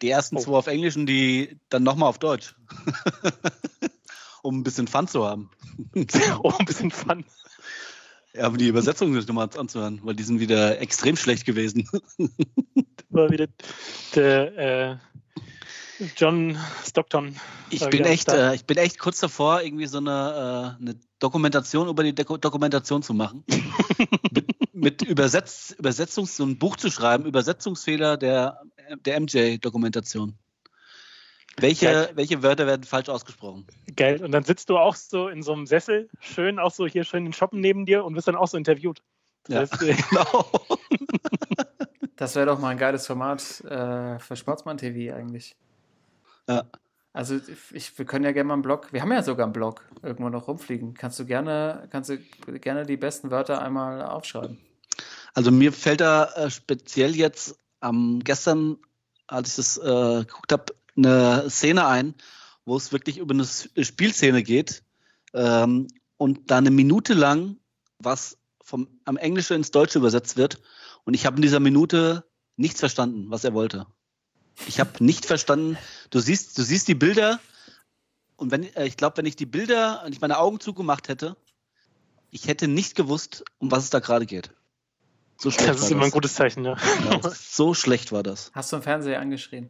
[0.02, 0.42] Die ersten Oh.
[0.42, 2.56] zwei auf Englisch und die dann nochmal auf Deutsch.
[4.44, 5.50] um ein bisschen Fun zu haben.
[6.44, 7.26] Oh, ein bisschen Fun.
[8.34, 11.90] Ja, aber die Übersetzung nicht nochmal anzuhören, weil die sind wieder extrem schlecht gewesen.
[13.10, 13.48] War wieder
[14.16, 14.98] der äh,
[16.18, 17.36] John Stockton.
[17.70, 20.95] Ich war bin echt, äh, ich bin echt kurz davor, irgendwie so eine, äh, eine
[21.20, 23.43] Dokumentation über die Deko Dokumentation zu machen.
[24.32, 28.62] mit mit Übersetz Übersetzungs so ein Buch zu schreiben, Übersetzungsfehler der,
[29.06, 30.36] der MJ-Dokumentation.
[31.58, 32.10] Welche, Geil.
[32.16, 33.68] welche Wörter werden falsch ausgesprochen?
[33.95, 34.24] Geil.
[34.24, 37.26] Und dann sitzt du auch so in so einem Sessel, schön, auch so hier schön
[37.26, 39.02] in Shoppen neben dir und wirst dann auch so interviewt.
[39.43, 39.80] Das Ja.
[39.80, 40.52] heißt, äh, Genau.
[42.16, 45.56] Das wäre doch mal ein geiles Format äh, für Sportsmann TV eigentlich.
[46.56, 46.66] Ja.
[47.14, 47.39] Also
[47.74, 50.30] ich, wir können ja gerne mal einen Blog, wir haben ja sogar einen Blog irgendwo
[50.30, 50.93] noch rumfliegen.
[50.93, 52.18] Kannst du gerne, kannst du
[52.60, 54.58] gerne die besten Wörter einmal aufschreiben.
[55.34, 58.78] Also mir fällt da äh, speziell jetzt am gestern,
[59.28, 62.16] als ich das äh, geguckt habe, eine Szene ein,
[62.66, 64.84] wo es wirklich über eine S- Spielszene geht
[65.34, 65.88] ähm,
[66.18, 67.58] und da eine Minute lang
[67.99, 70.62] was vom am Englische ins Deutsche übersetzt wird
[71.04, 72.24] und ich habe in dieser Minute
[72.56, 73.86] nichts verstanden, was er wollte.
[74.68, 75.78] Ich habe nicht verstanden.
[76.12, 77.39] Du siehst, du siehst die Bilder
[78.36, 81.36] und wenn äh, ich glaube, wenn ich die Bilder, wenn ich meine Augen zugemacht hätte,
[82.30, 84.51] ich hätte nicht gewusst, um was es da gerade geht.
[85.38, 86.14] So schlecht das ist war immer ein das.
[86.14, 86.78] gutes Zeichen, ja.
[87.09, 88.51] Ja, so schlecht war das.
[88.53, 89.70] Hast du im Fernseher angeschrien?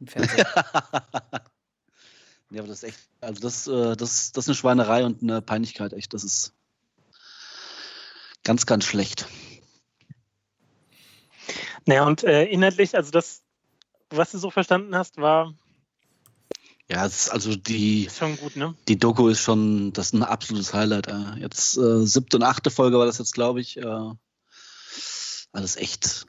[0.00, 0.46] Im Fernseher.
[2.50, 5.42] Ja, aber das ist echt, also das, äh, das, das ist eine Schweinerei und eine
[5.42, 6.14] Peinlichkeit, echt.
[6.14, 6.54] Das ist
[8.44, 9.26] ganz, ganz schlecht.
[11.86, 13.42] Naja, und äh, inhaltlich, also das,
[14.10, 15.54] was du so verstanden hast, war
[16.88, 18.74] Ja, es ist also die, schon gut, ne?
[18.86, 21.08] die Doku ist schon, das ist ein absolutes Highlight.
[21.08, 21.40] Äh.
[21.40, 23.76] Jetzt äh, siebte und achte Folge war das jetzt, glaube ich.
[23.76, 24.10] Äh,
[25.52, 26.26] alles echt,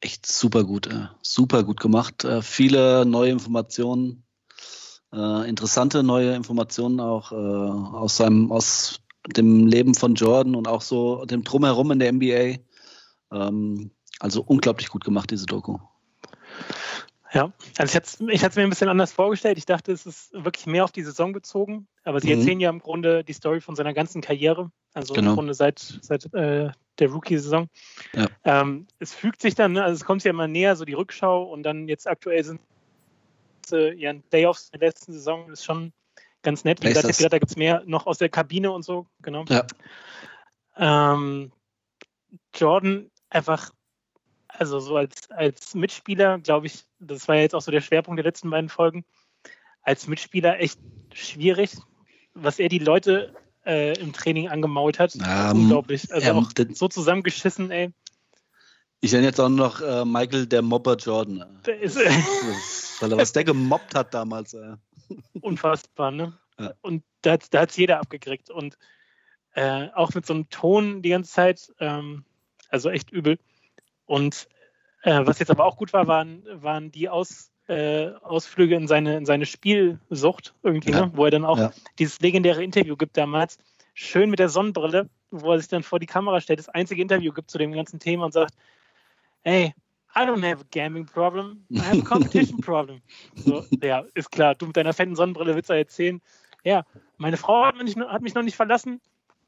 [0.00, 1.06] echt super gut, äh.
[1.22, 2.24] super gut gemacht.
[2.24, 4.24] Äh, viele neue Informationen,
[5.12, 10.82] äh, interessante neue Informationen auch äh, aus seinem, aus dem Leben von Jordan und auch
[10.82, 12.58] so dem Drumherum in der NBA.
[13.32, 15.78] Ähm, also unglaublich gut gemacht, diese Doku.
[17.32, 19.56] Ja, also ich hatte ich es mir ein bisschen anders vorgestellt.
[19.56, 22.40] Ich dachte, es ist wirklich mehr auf die Saison bezogen, aber sie Mhm.
[22.40, 25.30] erzählen ja im Grunde die Story von seiner ganzen Karriere, also Genau.
[25.30, 27.68] im Grunde seit, seit äh, der Rookie-Saison.
[28.14, 28.26] Ja.
[28.44, 29.84] Ähm, es fügt sich dann, ne?
[29.84, 32.60] also es kommt ja immer näher, so die Rückschau und dann jetzt aktuell sind
[33.70, 35.92] äh, ihren Playoffs in der letzten Saison ist schon
[36.42, 36.82] ganz nett.
[36.82, 39.44] Wie gesagt, ich gedacht, da gibt es mehr noch aus der Kabine und so, genau.
[39.48, 39.66] Ja.
[40.76, 41.52] Ähm,
[42.54, 43.70] Jordan einfach,
[44.58, 48.18] also so als, als Mitspieler, glaube ich, das war ja jetzt auch so der Schwerpunkt
[48.18, 49.04] der letzten beiden Folgen,
[49.82, 50.78] als Mitspieler echt
[51.12, 51.76] schwierig,
[52.34, 53.34] was er die Leute
[53.64, 55.14] äh, im Training angemault hat.
[55.14, 56.12] Ja, Unglaublich.
[56.12, 57.92] Also ja, auch so zusammengeschissen, ey.
[59.00, 61.44] Ich nenne jetzt auch noch äh, Michael der Mobber Jordan.
[61.64, 61.96] Der ist
[63.00, 64.52] weil er, was der gemobbt hat damals.
[64.52, 64.76] Äh.
[65.40, 66.38] unfassbar, ne?
[66.58, 66.74] Ja.
[66.82, 68.50] Und da hat da hat's jeder abgekriegt.
[68.50, 68.76] Und
[69.54, 72.24] äh, auch mit so einem Ton die ganze Zeit, ähm,
[72.68, 73.38] also echt übel.
[74.10, 74.48] Und
[75.02, 79.16] äh, was jetzt aber auch gut war, waren, waren die Aus, äh, Ausflüge in seine,
[79.16, 81.06] in seine Spielsucht irgendwie, Ja.
[81.06, 81.12] ne?
[81.14, 81.72] wo er dann auch Ja.
[82.00, 83.56] dieses legendäre Interview gibt damals,
[83.94, 87.32] schön mit der Sonnenbrille, wo er sich dann vor die Kamera stellt, das einzige Interview
[87.32, 88.52] gibt zu dem ganzen Thema und sagt,
[89.44, 89.74] hey,
[90.16, 93.00] I don't have a gambling problem, I have a competition problem.
[93.36, 96.20] So, ja, ist klar, du mit deiner fetten Sonnenbrille willst du erzählen,
[96.64, 96.84] ja,
[97.16, 99.00] meine Frau hat mich, noch- hat mich noch nicht verlassen,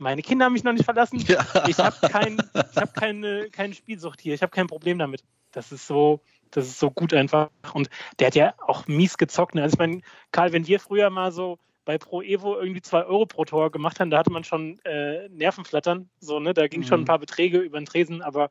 [0.03, 1.45] meine Kinder haben mich noch nicht verlassen, Ja.
[1.67, 2.39] ich habe kein,
[2.73, 5.23] ich hab keine, keine Spielsucht hier, ich habe kein Problem damit.
[5.53, 7.51] Das ist so, das ist so gut einfach.
[7.75, 9.55] Und der hat ja auch mies gezockt.
[9.55, 9.63] Ne?
[9.63, 10.01] Also ich meine,
[10.31, 14.01] Karl, wenn wir früher mal so bei Pro Evo irgendwie zwei Euro pro Tor gemacht
[14.01, 16.09] haben, da hatte man schon äh, Nervenflattern.
[16.21, 16.55] So, ne?
[16.55, 17.03] Da ging schon Mhm.
[17.03, 18.51] ein paar Beträge über den Tresen, aber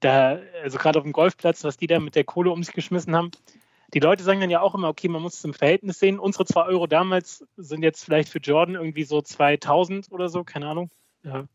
[0.00, 3.14] da, also gerade auf dem Golfplatz, was die da mit der Kohle um sich geschmissen
[3.14, 3.30] haben,
[3.94, 6.18] die Leute sagen dann ja auch immer, okay, man muss es im Verhältnis sehen.
[6.18, 10.68] Unsere zwei Euro damals sind jetzt vielleicht für Jordan irgendwie so 2000 oder so, keine
[10.68, 10.90] Ahnung.
[11.22, 11.46] Ja.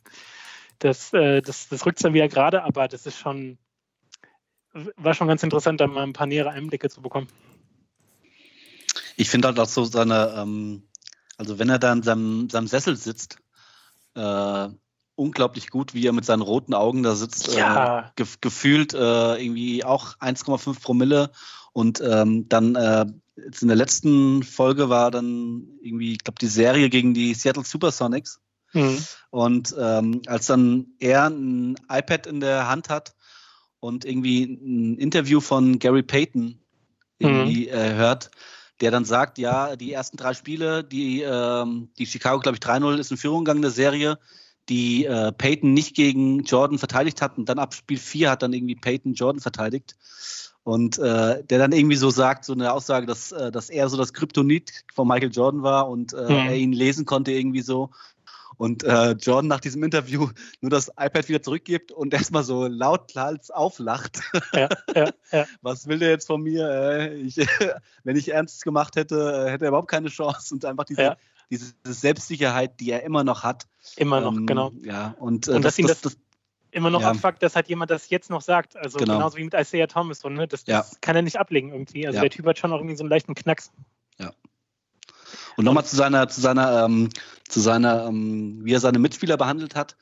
[0.79, 3.57] Das, äh, das, das rückt dann wieder gerade, aber das ist schon,
[4.95, 7.27] war schon ganz interessant, da mal ein paar nähere Einblicke zu bekommen.
[9.15, 10.83] Ich finde halt auch so seine, ähm,
[11.37, 13.39] Also wenn er da in seinem, seinem Sessel sitzt,
[14.15, 14.69] äh,
[15.17, 17.53] unglaublich gut, wie er mit seinen roten Augen da sitzt.
[17.55, 17.99] Ja.
[17.99, 21.31] Äh, ge gefühlt äh, irgendwie auch 1,5 Promille.
[21.73, 23.05] Und ähm, dann äh,
[23.35, 27.63] jetzt in der letzten Folge war dann irgendwie, ich glaube, die Serie gegen die Seattle
[27.63, 28.39] Supersonics.
[28.73, 29.03] Mhm.
[29.31, 33.15] Und ähm, als dann er ein iPad in der Hand hat
[33.79, 36.59] und irgendwie ein Interview von Gary Payton
[37.19, 38.29] irgendwie äh, hört,
[38.81, 42.97] der dann sagt, ja, die ersten drei Spiele, die, ähm, die Chicago, glaube ich, 3-0
[42.97, 44.19] ist in Führung gegangen, eine Serie,
[44.69, 48.53] die äh, Peyton nicht gegen Jordan verteidigt hat und dann ab Spiel 4 hat dann
[48.53, 49.95] irgendwie Peyton Jordan verteidigt.
[50.63, 53.95] Und äh, der dann irgendwie so sagt, so eine Aussage, dass, äh, dass er so
[53.95, 56.29] das Kryptonit von Michael Jordan war und äh, Mhm.
[56.29, 57.89] er ihn lesen konnte irgendwie so.
[58.57, 60.27] Und äh, Jordan nach diesem Interview
[60.61, 64.19] nur das iPad wieder zurückgibt und erstmal so lauthals auflacht.
[64.51, 65.45] Ja, ja, ja.
[65.61, 66.67] Was will der jetzt von mir?
[66.67, 67.37] Äh, ich,
[68.03, 70.53] wenn ich ernst gemacht hätte, äh, hätte er überhaupt keine Chance.
[70.53, 71.15] Und einfach diese.
[71.49, 73.67] Diese Selbstsicherheit, die er immer noch hat.
[73.95, 74.71] Immer noch, Ähm, genau.
[74.83, 76.17] Ja, und, äh, Und dass ihn das- das,
[76.71, 77.11] Immer noch ja.
[77.11, 78.75] abfuckt, dass halt jemand das jetzt noch sagt.
[78.75, 79.13] Also Genau.
[79.13, 80.19] genauso wie mit Isaiah Thomas.
[80.19, 80.47] So, ne?
[80.47, 80.97] das, das Ja.
[81.01, 82.05] kann er nicht ablegen irgendwie.
[82.05, 82.21] Also Ja.
[82.21, 83.71] der Typ hat schon auch irgendwie so einen leichten Knacks.
[85.55, 87.09] Und nochmal zu seiner, zu seiner, ähm,
[87.47, 89.97] zu seiner, ähm, wie er seine Mitspieler behandelt hat.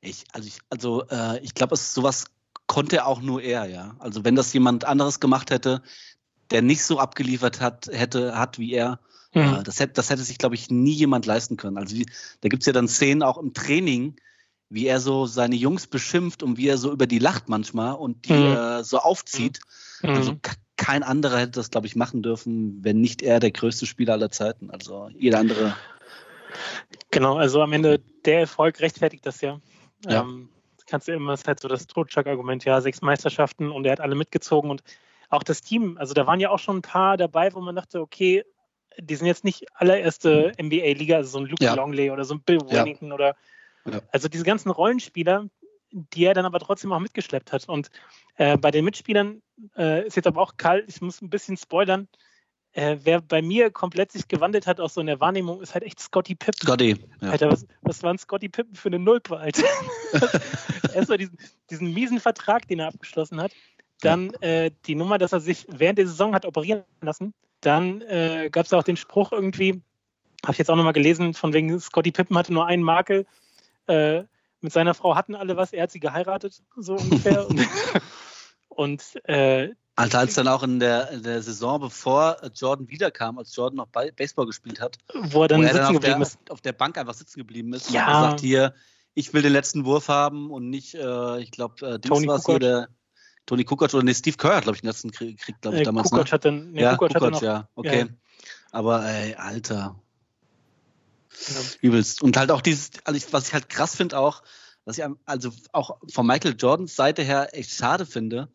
[0.00, 2.24] Ich, also ich, also äh, ich glaube, sowas
[2.66, 3.94] konnte auch nur er, ja.
[3.98, 5.82] Also wenn das jemand anderes gemacht hätte,
[6.50, 8.98] der nicht so abgeliefert hat, hätte, hat wie er,
[9.36, 9.64] Mhm.
[9.64, 11.76] das hätte, das hätte sich, glaube ich, nie jemand leisten können.
[11.76, 12.06] Also die,
[12.40, 14.16] da gibt's ja dann Szenen auch im Training,
[14.70, 18.26] wie er so seine Jungs beschimpft und wie er so über die lacht manchmal und
[18.26, 18.46] die Mhm.
[18.46, 19.60] äh, so aufzieht.
[20.02, 20.10] Mhm.
[20.10, 23.86] Also ke- kein anderer hätte das, glaube ich, machen dürfen, wenn nicht er der größte
[23.86, 24.70] Spieler aller Zeiten.
[24.70, 25.76] Also jeder andere.
[27.10, 29.60] Genau, also am Ende der Erfolg rechtfertigt das ja.
[30.08, 30.22] Ja.
[30.22, 30.48] Ähm,
[30.86, 34.00] kannst du immer, das ist halt so das Totschlag-Argument, ja, sechs Meisterschaften und er hat
[34.00, 34.82] alle mitgezogen und
[35.28, 38.00] auch das Team, also da waren ja auch schon ein paar dabei, wo man dachte,
[38.00, 38.44] okay,
[38.98, 41.74] die sind jetzt nicht allererste NBA-Liga, also so ein Luke Ja.
[41.74, 42.80] Longley oder so ein Bill Ja.
[42.82, 43.36] Wellington oder
[43.84, 44.00] Ja.
[44.10, 45.48] also diese ganzen Rollenspieler,
[45.92, 47.68] die er dann aber trotzdem auch mitgeschleppt hat.
[47.68, 47.90] Und
[48.36, 49.42] äh, bei den Mitspielern
[49.76, 52.08] äh, ist jetzt aber auch kalt, ich muss ein bisschen spoilern.
[52.72, 55.84] Äh, wer bei mir komplett sich gewandelt hat, auch so in der Wahrnehmung, ist halt
[55.84, 56.60] echt Scotty Pippen.
[56.66, 56.96] Scotty.
[57.22, 57.30] Ja.
[57.30, 59.62] Alter, was, was war ein Scotty Pippen für eine Nulpe, Alter?
[60.94, 61.38] Erstmal diesen,
[61.70, 63.52] diesen miesen Vertrag, den er abgeschlossen hat.
[64.02, 67.32] Dann äh, die Nummer, dass er sich während der Saison hat operieren lassen.
[67.66, 69.82] Dann äh, gab es auch den Spruch irgendwie,
[70.44, 73.26] habe ich jetzt auch nochmal gelesen, von wegen Scotty Pippen hatte nur einen Makel.
[73.88, 74.22] Äh,
[74.60, 77.44] mit seiner Frau hatten alle was, er hat sie geheiratet, so ungefähr.
[78.68, 83.56] und äh, Alter, als dann auch in der, in der Saison, bevor Jordan wiederkam, als
[83.56, 86.20] Jordan noch Ba- Baseball gespielt hat, wo er dann wo er sitzen dann auf geblieben
[86.20, 86.38] der, ist.
[86.50, 88.06] auf der Bank einfach sitzen geblieben ist Ja.
[88.06, 88.74] und gesagt, hier,
[89.14, 92.60] ich will den letzten Wurf haben und nicht, äh, ich glaube, äh, Dings hier, Kukoc.
[92.60, 92.88] der
[93.46, 95.84] Tony Kukoc oder nee, Steve Kerr hat, glaube ich, den letzten Krieg, glaube ich, Äh,
[95.84, 96.10] damals.
[96.10, 96.32] Kukoc ne?
[96.32, 98.00] hat dann, nee, ja, Kukoc Kukoc, noch, ja, okay.
[98.00, 98.06] Ja.
[98.72, 99.96] Aber ey, Alter,
[101.48, 101.60] Ja.
[101.80, 102.22] übelst.
[102.22, 104.42] Und halt auch dieses, also ich, was ich halt krass finde auch,
[104.84, 108.48] was ich also auch von Michael Jordans Seite her echt schade finde,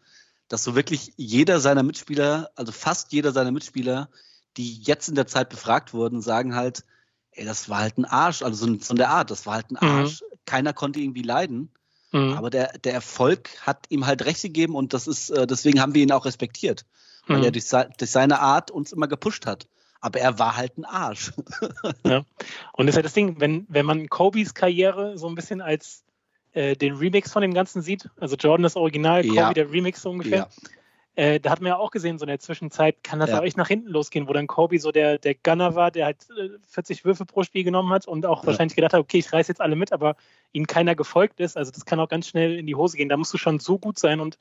[0.48, 4.10] dass so wirklich jeder seiner Mitspieler, also fast jeder seiner Mitspieler,
[4.58, 6.84] die jetzt in der Zeit befragt wurden, sagen halt,
[7.32, 9.72] ey, das war halt ein Arsch, also so, so in der Art, das war halt
[9.72, 9.88] ein Mhm.
[10.00, 10.24] Arsch.
[10.46, 11.70] Keiner konnte irgendwie leiden,
[12.12, 12.34] Mhm.
[12.34, 15.94] aber der, der Erfolg hat ihm halt recht gegeben und das ist, äh, deswegen haben
[15.94, 16.86] wir ihn auch respektiert,
[17.28, 17.44] weil Mhm.
[17.46, 19.68] er durch, durch seine Art uns immer gepusht hat.
[20.02, 21.32] Aber er war halt ein Arsch.
[22.04, 22.26] Und
[22.88, 26.04] das ist ja das Ding, wenn, wenn man Kobes Karriere so ein bisschen als
[26.54, 29.54] äh, den Remix von dem Ganzen sieht, also Jordan das Original, Kobe Ja.
[29.54, 30.50] der Remix so ungefähr,
[31.16, 33.40] äh, da hat man ja auch gesehen, so in der Zwischenzeit kann das Ja.
[33.40, 36.28] auch echt nach hinten losgehen, wo dann Kobe so der, der Gunner war, der halt
[36.40, 38.48] äh, 40 Würfe pro Spiel genommen hat und auch Ja.
[38.48, 40.16] wahrscheinlich gedacht hat, okay, ich reiß jetzt alle mit, aber
[40.54, 41.58] ihm keiner gefolgt ist.
[41.58, 43.10] Also das kann auch ganz schnell in die Hose gehen.
[43.10, 44.38] Da musst du schon so gut sein und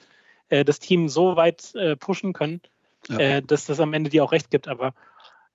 [0.48, 2.60] äh, das Team so weit äh, pushen können,
[3.08, 3.18] Ja.
[3.18, 4.68] äh, dass das am Ende dir auch recht gibt.
[4.68, 4.94] Aber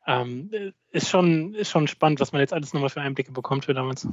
[0.08, 3.66] ähm, äh, ist, schon, ist schon spannend, was man jetzt alles nochmal für Einblicke bekommt
[3.66, 4.08] für damals.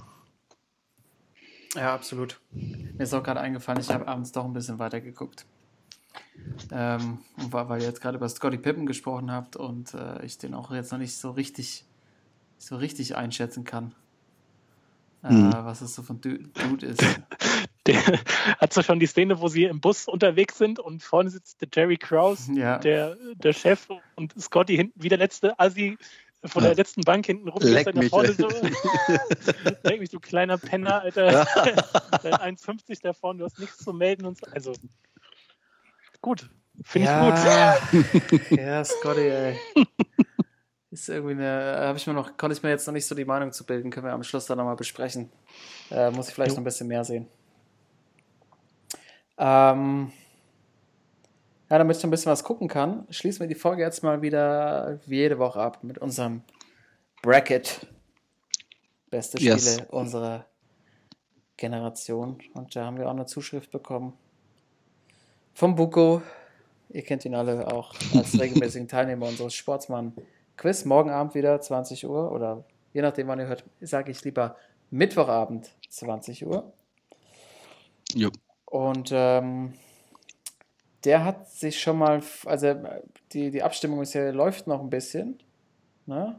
[1.75, 2.41] Ja, absolut.
[2.55, 5.47] Mir ist auch gerade eingefallen, ich habe abends doch ein bisschen weiter geguckt.
[6.71, 10.55] Ähm, weil, weil ihr jetzt gerade über Scotty Pippen gesprochen habt und äh, ich den
[10.55, 11.85] auch jetzt noch nicht so richtig,
[12.59, 13.95] so richtig einschätzen kann,
[15.23, 15.53] äh, Mhm.
[15.53, 17.01] was es so von Du- Dude ist.
[17.87, 18.01] Der
[18.59, 21.69] hat zwar schon die Szene, wo sie im Bus unterwegs sind und vorne sitzt der
[21.75, 25.99] Jerry Krause, Ja, der, der Chef und Scotty hinten wie der letzte Assi
[26.45, 26.69] von Ja.
[26.69, 27.61] der letzten Bank hinten rum.
[27.61, 28.49] Leck mich, vorne so.
[29.83, 31.45] Leck mich, du kleiner Penner, Alter.
[32.23, 34.47] Dein 1,50 da vorne, du hast nichts zu melden und so.
[34.53, 34.73] Also,
[36.23, 36.51] gut.
[36.85, 38.59] Finde ich gut.
[38.59, 39.59] ja, Scotty, ey.
[40.91, 43.25] Ist irgendwie eine, habe ich mir noch, konnte ich mir jetzt noch nicht so die
[43.25, 45.31] Meinung zu bilden, können wir am Schluss dann nochmal besprechen.
[45.91, 46.55] Äh, muss ich vielleicht Jo.
[46.57, 47.29] noch ein bisschen mehr sehen.
[49.39, 50.13] Ähm,
[51.71, 55.01] ja, damit ich ein bisschen was gucken kann, schließen wir die Folge jetzt mal wieder
[55.07, 56.43] wie jede Woche ab mit unserem
[57.23, 57.87] Bracket
[59.11, 59.81] Beste Spiele Yes.
[59.91, 60.47] unserer
[61.57, 62.39] Generation.
[62.55, 64.15] Und da haben wir auch eine Zuschrift bekommen
[65.55, 66.23] vom Buko.
[66.91, 70.85] Ihr kennt ihn alle auch als regelmäßigen Teilnehmer unseres Sportsmann-Quiz.
[70.85, 74.57] Morgen Abend wieder 20 Uhr oder je nachdem, wann ihr hört, sage ich lieber
[74.91, 76.73] Mittwochabend 20 Uhr.
[78.15, 78.31] Jo.
[78.67, 79.75] Und ähm,
[81.05, 82.75] der hat sich schon mal, also
[83.33, 85.39] die, die Abstimmung ist ja, läuft noch ein bisschen.
[86.07, 86.39] Ne?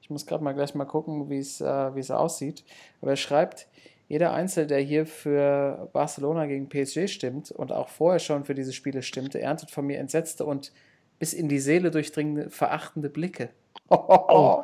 [0.00, 2.64] Ich muss gerade mal gleich mal gucken, wie äh, wie es aussieht.
[3.00, 3.68] Aber er schreibt,
[4.08, 8.72] jeder Einzelne, der hier für Barcelona gegen PSG stimmt und auch vorher schon für diese
[8.72, 10.72] Spiele stimmte, erntet von mir entsetzte und
[11.18, 13.50] bis in die Seele durchdringende, verachtende Blicke.
[13.88, 14.62] Oh.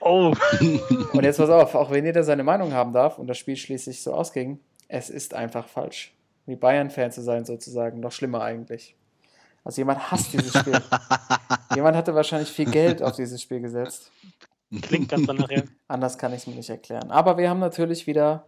[0.00, 0.32] Oh,
[1.12, 4.02] Und jetzt pass auf, auch wenn jeder seine Meinung haben darf und das Spiel schließlich
[4.02, 6.14] so ausging, es ist einfach falsch.
[6.44, 7.98] Wie Bayern-Fan zu sein, sozusagen.
[7.98, 8.94] Noch schlimmer eigentlich.
[9.64, 10.80] Also jemand hasst dieses Spiel.
[11.74, 14.12] jemand hatte wahrscheinlich viel Geld auf dieses Spiel gesetzt.
[14.82, 15.50] klingt ganz danach.
[15.50, 15.62] Ja.
[15.88, 17.10] Anders kann ich es mir nicht erklären.
[17.10, 18.46] Aber wir haben natürlich wieder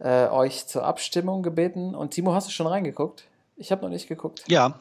[0.00, 1.94] äh, euch zur Abstimmung gebeten.
[1.94, 3.24] Und Timo, hast du schon reingeguckt?
[3.56, 4.44] Ich habe noch nicht geguckt.
[4.48, 4.80] Ja,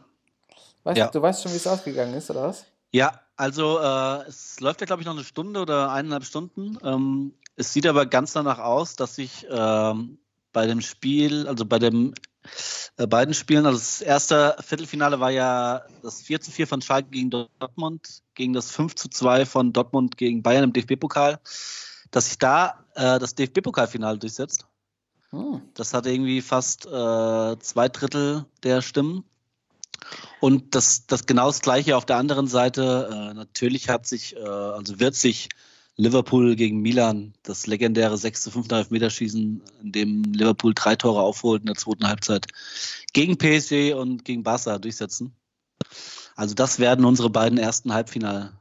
[0.84, 1.08] Weißt, Ja.
[1.08, 2.66] Du weißt schon, wie es ausgegangen ist, oder was?
[2.92, 6.78] Ja, also äh, es läuft ja, glaube ich, noch eine Stunde oder eineinhalb Stunden.
[6.84, 10.18] Ähm, es sieht aber ganz danach aus, dass sich ähm,
[10.52, 12.16] bei dem Spiel, also bei den
[12.98, 17.10] äh, beiden Spielen, also das erste Viertelfinale war ja das 4 zu 4 von Schalke
[17.10, 21.40] gegen Dortmund, gegen das 5 zu 2 von Dortmund gegen Bayern im DFB-Pokal,
[22.10, 24.66] dass sich da äh, das DFB-Pokalfinale durchsetzt.
[25.32, 25.62] Hm.
[25.74, 29.24] Das hat irgendwie fast äh, zwei Drittel der Stimmen.
[30.40, 33.10] Und das, das genau das Gleiche auf der anderen Seite.
[33.12, 35.50] Äh, natürlich hat sich, äh, also wird sich
[36.00, 41.62] Liverpool gegen Milan, das legendäre 6 zu 5 Elfmeterschießen, in dem Liverpool drei Tore aufholt
[41.62, 42.48] in der zweiten Halbzeit,
[43.12, 45.36] gegen PSG und gegen Barca durchsetzen.
[46.38, 48.54] Also das werden unsere beiden ersten Halbfinale.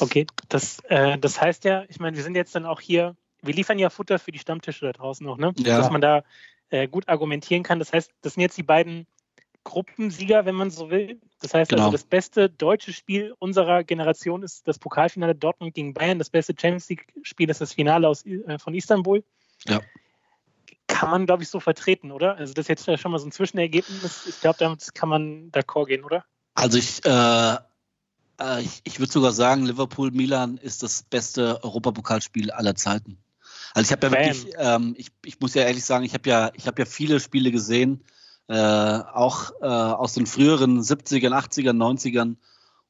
[0.00, 3.54] Okay, das, äh, das heißt ja, ich meine, wir sind jetzt dann auch hier, wir
[3.54, 5.52] liefern ja Futter für die Stammtische da draußen noch, ne?
[5.58, 5.78] Ja.
[5.78, 6.24] Dass man da
[6.70, 7.78] äh, gut argumentieren kann.
[7.78, 9.06] Das heißt, das sind jetzt die beiden
[9.64, 11.20] Gruppensieger, wenn man so will.
[11.40, 11.84] Das heißt Genau.
[11.84, 16.18] also, das beste deutsche Spiel unserer Generation ist das Pokalfinale Dortmund gegen Bayern.
[16.18, 19.24] Das beste Champions League-Spiel ist das Finale aus, äh, von Istanbul.
[19.66, 19.80] Ja.
[20.86, 22.36] Kann man, glaube ich, so vertreten, oder?
[22.36, 24.26] Also das ist jetzt schon mal so ein Zwischenergebnis.
[24.28, 26.24] Ich glaube, damit kann man d'accord gehen, oder?
[26.54, 27.56] Also ich, äh,
[28.40, 33.18] äh, ich, ich würde sogar sagen, Liverpool-Milan ist das beste Europapokalspiel aller Zeiten.
[33.72, 36.50] Also ich habe ja wirklich, ähm, ich, ich muss ja ehrlich sagen, ich habe ja,
[36.54, 38.04] ich habe ja viele Spiele gesehen,
[38.48, 42.36] äh, auch äh, aus den früheren 70ern, 80ern, 90ern.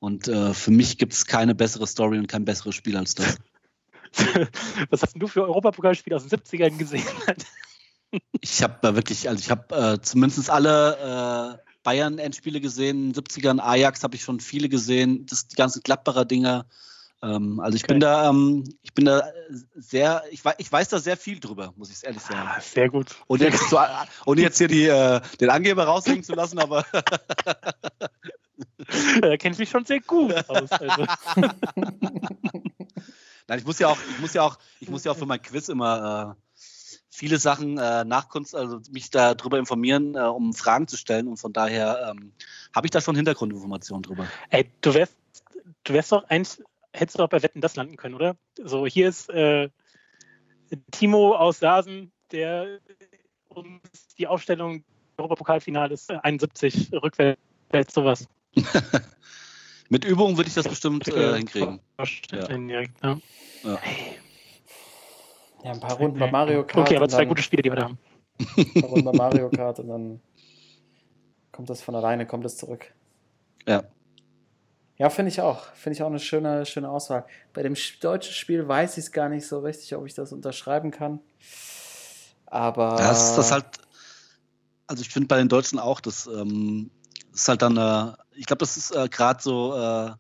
[0.01, 3.39] Und äh, für mich gibt es keine bessere Story und kein besseres Spiel als das.
[4.91, 7.07] Was hast denn du für Europapokalspiele aus den 70ern gesehen?
[8.41, 13.25] Ich habe äh, wirklich, also ich habe äh, zumindest alle äh, Bayern-Endspiele gesehen, in den
[13.25, 16.67] 70ern, Ajax habe ich schon viele gesehen, das, die ganzen Gladbacher Dinger.
[17.25, 17.95] Ähm, also ich Okay.
[17.95, 19.25] bin da, ähm, ich bin da
[19.75, 22.49] sehr, ich, wei- ich weiß da sehr viel drüber, muss ich ehrlich sagen.
[22.49, 23.17] Ah, sehr gut.
[23.29, 23.79] Ohne jetzt, so,
[24.27, 26.85] ohne jetzt hier die, äh, den Angeber raushängen zu lassen, aber
[29.21, 30.71] Da kenne ich mich schon sehr gut aus.
[30.73, 31.05] Also.
[33.47, 35.43] Nein, ich muss ja auch, ich muss ja auch, ich muss ja auch für mein
[35.43, 36.53] Quiz immer äh,
[37.11, 41.29] viele Sachen äh, nachkunst, also mich darüber informieren, äh, um Fragen zu stellen.
[41.29, 42.33] Und von daher ähm,
[42.75, 44.27] habe ich da schon Hintergrundinformationen drüber.
[44.51, 45.17] Ey, du wärst,
[45.85, 46.63] du wärst doch eins,
[46.95, 48.37] hättest du auch bei Wetten das landen können, oder?
[48.63, 49.69] So, hier ist äh,
[50.93, 52.79] Timo aus Sasen, der
[53.49, 53.81] uns
[54.19, 54.85] die Aufstellung
[55.19, 57.39] Europapokalfinales äh, 71 rückwärts
[57.95, 58.29] sowas.
[59.91, 61.81] Mit Übung würde ich das bestimmt äh, hinkriegen.
[62.33, 62.49] Ja.
[62.49, 62.89] Ja.
[63.03, 63.79] Ja.
[65.63, 66.89] Ja, ein paar Runden bei Mario Kart.
[66.89, 67.99] Okay, aber zwei gute Spiele, die wir da haben.
[68.57, 70.21] ein paar Runden bei Mario Kart und dann
[71.53, 72.93] kommt das von alleine, kommt es zurück.
[73.67, 73.85] Ja.
[74.97, 75.65] Ja, finde ich auch.
[75.75, 77.25] Finde ich auch eine schöne, schöne Auswahl.
[77.53, 80.33] Bei dem sch- deutschen Spiel weiß ich es gar nicht so richtig, ob ich das
[80.33, 81.21] unterschreiben kann.
[82.47, 82.97] Aber.
[82.97, 83.65] Das ist das halt,
[84.87, 86.91] also ich finde bei den Deutschen auch, das ähm,
[87.33, 90.11] ist halt dann, äh, ich glaube, das ist äh, gerade so, äh,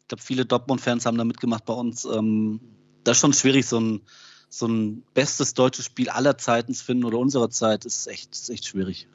[0.00, 2.04] ich glaube, viele Dortmund-Fans haben da mitgemacht bei uns.
[2.04, 2.60] Ähm,
[3.04, 4.02] das ist schon schwierig, so ein,
[4.48, 8.50] so ein bestes deutsches Spiel aller Zeiten zu finden oder unserer Zeit, ist echt, ist
[8.50, 9.08] echt schwierig.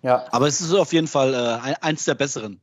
[0.00, 2.60] Ja, Aber es ist auf jeden Fall äh, ein- eins der besseren.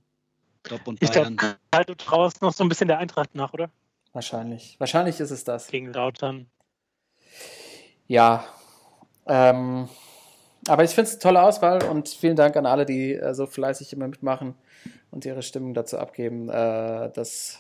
[0.70, 1.56] Dortmund Ich glaube, Bayern.
[1.74, 3.70] halt, du traust noch so ein bisschen der Eintracht nach, oder?
[4.14, 4.80] wahrscheinlich.
[4.80, 5.68] Wahrscheinlich ist es das.
[5.68, 6.48] Gegen Lautern.
[8.08, 8.46] Ja.
[9.28, 9.90] Ähm,
[10.68, 13.46] aber ich finde es eine tolle Auswahl und vielen Dank an alle, die äh, so
[13.46, 14.56] fleißig immer mitmachen
[15.12, 16.48] und ihre Stimmen dazu abgeben.
[16.50, 17.60] Äh, das,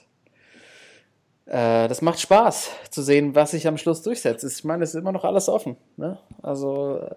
[1.45, 4.43] äh, das macht Spaß zu sehen, was sich am Schluss durchsetzt.
[4.45, 5.76] Ich meine, es ist immer noch alles offen.
[5.97, 6.18] Ne?
[6.41, 7.16] Also äh,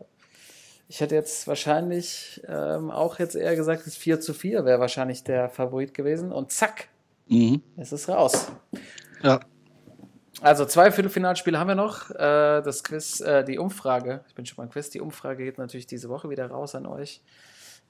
[0.89, 5.22] ich hätte jetzt wahrscheinlich ähm, auch jetzt eher gesagt, das 4 zu 4 wäre wahrscheinlich
[5.22, 6.89] der Favorit gewesen und zack,
[7.28, 7.62] Mhm.
[7.76, 8.51] es ist raus.
[9.22, 9.41] Ja.
[10.41, 12.11] Also zwei Viertelfinalspiele haben wir noch.
[12.11, 15.86] Äh, das Quiz, äh, die Umfrage, ich bin schon beim Quiz, die Umfrage geht natürlich
[15.86, 17.22] diese Woche wieder raus an euch.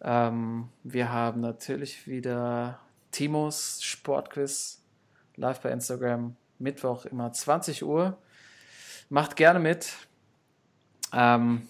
[0.00, 2.80] Ähm, wir haben natürlich wieder
[3.10, 4.82] Timos Sportquiz
[5.36, 8.16] live bei Instagram, Mittwoch immer 20 Uhr.
[9.08, 9.92] Macht gerne mit.
[11.12, 11.68] Ähm,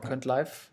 [0.00, 0.70] könnt live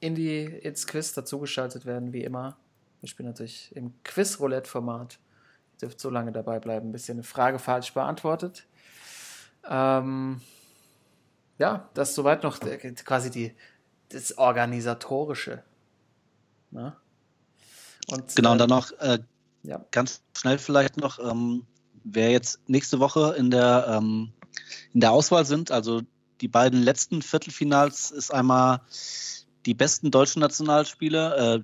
[0.00, 2.56] in die, ins Quiz dazugeschaltet werden, wie immer.
[3.00, 5.18] Wir spielen natürlich im Quiz-Roulette-Format.
[5.74, 8.66] Ihr dürft so lange dabei bleiben, bis ihr eine Frage falsch beantwortet.
[9.68, 10.40] Ähm,
[11.58, 13.54] ja, das ist soweit noch quasi die,
[14.08, 15.62] das Organisatorische.
[16.70, 16.96] Na?
[18.10, 19.18] Und, genau, und dann äh, noch äh,
[19.62, 19.84] ja.
[19.90, 21.66] ganz schnell vielleicht noch, ähm,
[22.04, 24.32] wer jetzt nächste Woche in der, ähm,
[24.92, 26.02] in der Auswahl sind, also
[26.40, 28.80] die beiden letzten Viertelfinals ist einmal
[29.66, 31.62] die besten deutschen Nationalspieler, äh,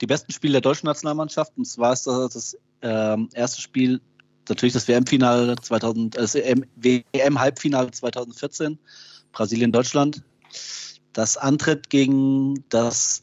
[0.00, 1.52] die besten Spiele der deutschen Nationalmannschaft.
[1.56, 4.00] Und zwar ist das das ähm, erste Spiel
[4.48, 8.78] natürlich das WM-Finale 2000, das WM-Halbfinale 2014,
[9.32, 10.22] Brasilien-Deutschland.
[11.12, 13.22] Das Antritt gegen das,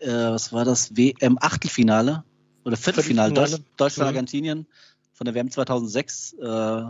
[0.00, 2.24] äh, was war das, WM-Achtelfinale
[2.64, 3.50] oder Viertelfinale, Viertelfinale.
[3.50, 4.66] Deutsch, Deutschland-Argentinien
[5.12, 6.34] von der WM 2006.
[6.34, 6.82] Äh,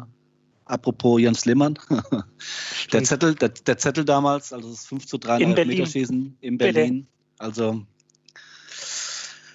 [0.70, 1.78] apropos Jens Lehmann.
[2.92, 5.78] der, Zettel, der, der Zettel damals, also das 5 zu 3 In Berlin.
[5.78, 6.58] Meterschießen in.
[6.58, 7.06] Berlin.
[7.38, 7.82] Also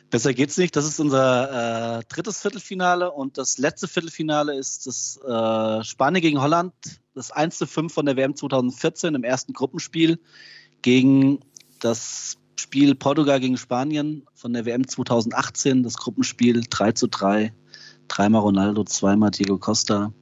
[0.10, 0.76] besser geht's nicht.
[0.76, 6.42] Das ist unser äh, drittes Viertelfinale und das letzte Viertelfinale ist das äh, Spanien gegen
[6.42, 6.74] Holland,
[7.14, 10.20] das 1 zu 5 von der WM 2014 im ersten Gruppenspiel
[10.82, 11.40] gegen
[11.80, 17.54] das Spiel Portugal gegen Spanien von der WM 2018, das Gruppenspiel 3 zu 3.
[18.08, 20.14] Dreimal Ronaldo, zweimal Diego Costa.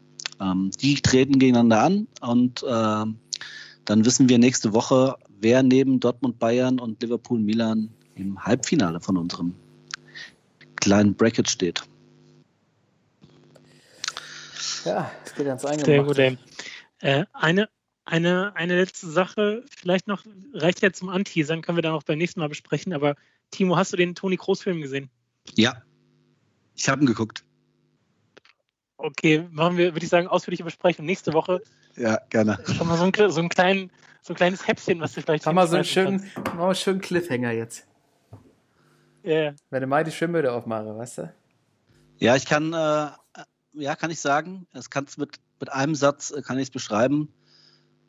[0.44, 3.18] Ähm, die treten gegeneinander an und ähm,
[3.86, 9.18] dann wissen wir nächste Woche, wer neben Dortmund, Bayern und Liverpool, Milan im Halbfinale von
[9.18, 9.56] unserem
[10.76, 11.84] kleinen Bracket steht.
[14.86, 16.04] Ja, es geht ans Sehr Eingemachte.
[16.04, 16.38] gut, ey.
[17.00, 17.70] Äh, eine,
[18.06, 20.24] eine, eine letzte Sache, vielleicht noch,
[20.54, 23.16] reicht ja zum Anteasern, können wir dann auch beim nächsten Mal besprechen, aber
[23.52, 25.10] Timo, hast du den Toni Kroos-Film gesehen?
[25.56, 25.84] Ja,
[26.76, 27.46] ich habe ihn geguckt.
[29.04, 31.62] Okay, machen wir, würde ich sagen, ausführliche Besprechung nächste Woche.
[31.98, 32.58] Ja, gerne.
[32.74, 33.92] Schon mal so ein, so ein, klein,
[34.22, 36.76] so ein kleines Häppchen, was du vielleicht Haben wir so einen schönen, machen wir einen
[36.76, 37.86] schönen Cliffhanger jetzt.
[38.30, 38.46] kannst.
[39.24, 39.54] Ja, ja.
[39.72, 41.34] Wenn du mal die Schwimmöde aufmache, weißt du?
[42.20, 43.10] Ja, ich kann, äh,
[43.74, 47.28] ja, kann ich sagen, es kann's mit, mit einem Satz äh, kann ich es beschreiben.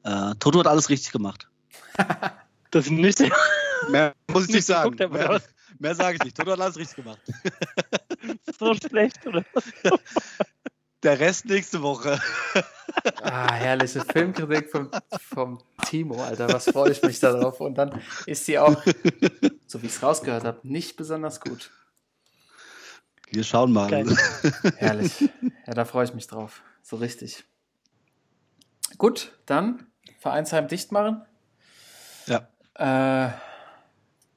[0.04, 1.50] Äh, Toto hat alles richtig gemacht.
[2.70, 3.20] Das ist nicht
[3.90, 5.42] Mehr muss ich nicht geguckt habe, oder Mehr,
[5.78, 6.36] mehr sage ich nicht.
[6.36, 7.20] Toto hat alles richtig gemacht.
[8.58, 9.44] so schlecht, oder?
[11.04, 12.18] Der Rest nächste Woche.
[13.22, 16.50] Ah, herrliche Filmkritik vom, vom Timo, Alter.
[16.50, 17.60] Was freue ich mich darauf.
[17.60, 18.82] Und dann ist sie auch,
[19.66, 21.70] so wie ich es rausgehört habe, nicht besonders gut.
[23.30, 23.90] Wir schauen mal.
[23.90, 24.16] Geil.
[24.76, 25.28] Herrlich.
[25.66, 26.62] Ja, da freue ich mich drauf.
[26.82, 27.44] So richtig.
[28.96, 29.86] Gut, dann
[30.20, 31.22] Vereinsheim dicht machen.
[32.26, 32.48] Ja.
[32.76, 33.32] Äh,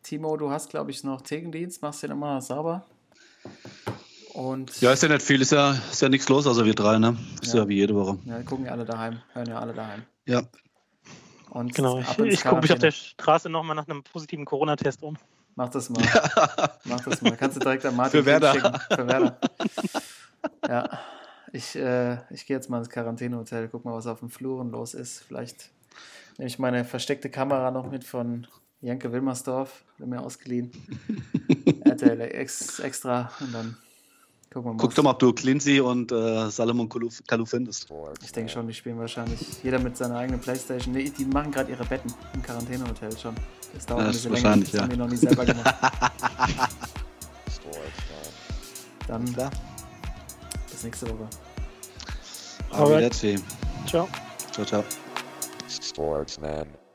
[0.03, 2.85] Timo, du hast, glaube ich, noch Thekendienst, machst den immer sauber.
[4.37, 6.99] Und Ja, ist ja nicht viel, ist ja, ist ja nichts los, also wir drei,
[6.99, 7.17] ne?
[7.41, 7.67] Ist ja, Ja.
[7.67, 8.19] wie jede Woche.
[8.25, 10.03] ja, gucken ja alle daheim, hören ja alle daheim.
[10.25, 10.43] Ja.
[11.49, 12.91] Und Genau, ich, ich gucke mich auf der.
[12.91, 15.17] Straße nochmal nach einem positiven Corona-Test um.
[15.55, 16.03] Mach das mal.
[16.83, 17.35] Mach das mal.
[17.35, 18.53] Kannst du direkt an Martin Für Werder.
[18.53, 18.79] Schicken.
[18.95, 19.39] Für Werder.
[20.67, 20.87] Ja.
[21.51, 24.93] Ich, äh, ich gehe jetzt mal ins Quarantänehotel, guck mal, was auf den Fluren los
[24.93, 25.23] ist.
[25.27, 25.71] Vielleicht
[26.37, 28.45] nehme ich meine versteckte Kamera noch mit von
[28.81, 30.71] Janke Wilmersdorf, hat er mir ausgeliehen.
[31.85, 33.77] RTL ex, extra und dann
[34.61, 34.77] gucken.
[34.77, 37.87] Guck doch mal, ob du Clincy und äh, Salomon Kalou Kalou findest.
[38.23, 40.93] Ich denke schon, die spielen wahrscheinlich jeder mit seiner eigenen Playstation.
[40.93, 43.35] Nee, die machen gerade ihre Betten im Quarantänehotel schon.
[43.73, 44.57] Das dauert Ja, ein das bisschen länger.
[44.57, 44.87] Das haben ja.
[44.87, 45.75] die noch nie selber gemacht.
[47.53, 47.97] Sports,
[49.07, 49.25] man.
[49.25, 49.51] Dann Klar.
[50.69, 51.27] bis nächste Woche.
[52.71, 53.13] Alright.
[53.85, 54.07] Ciao.
[54.51, 54.83] Ciao, ciao.
[55.81, 56.86] Sportsman.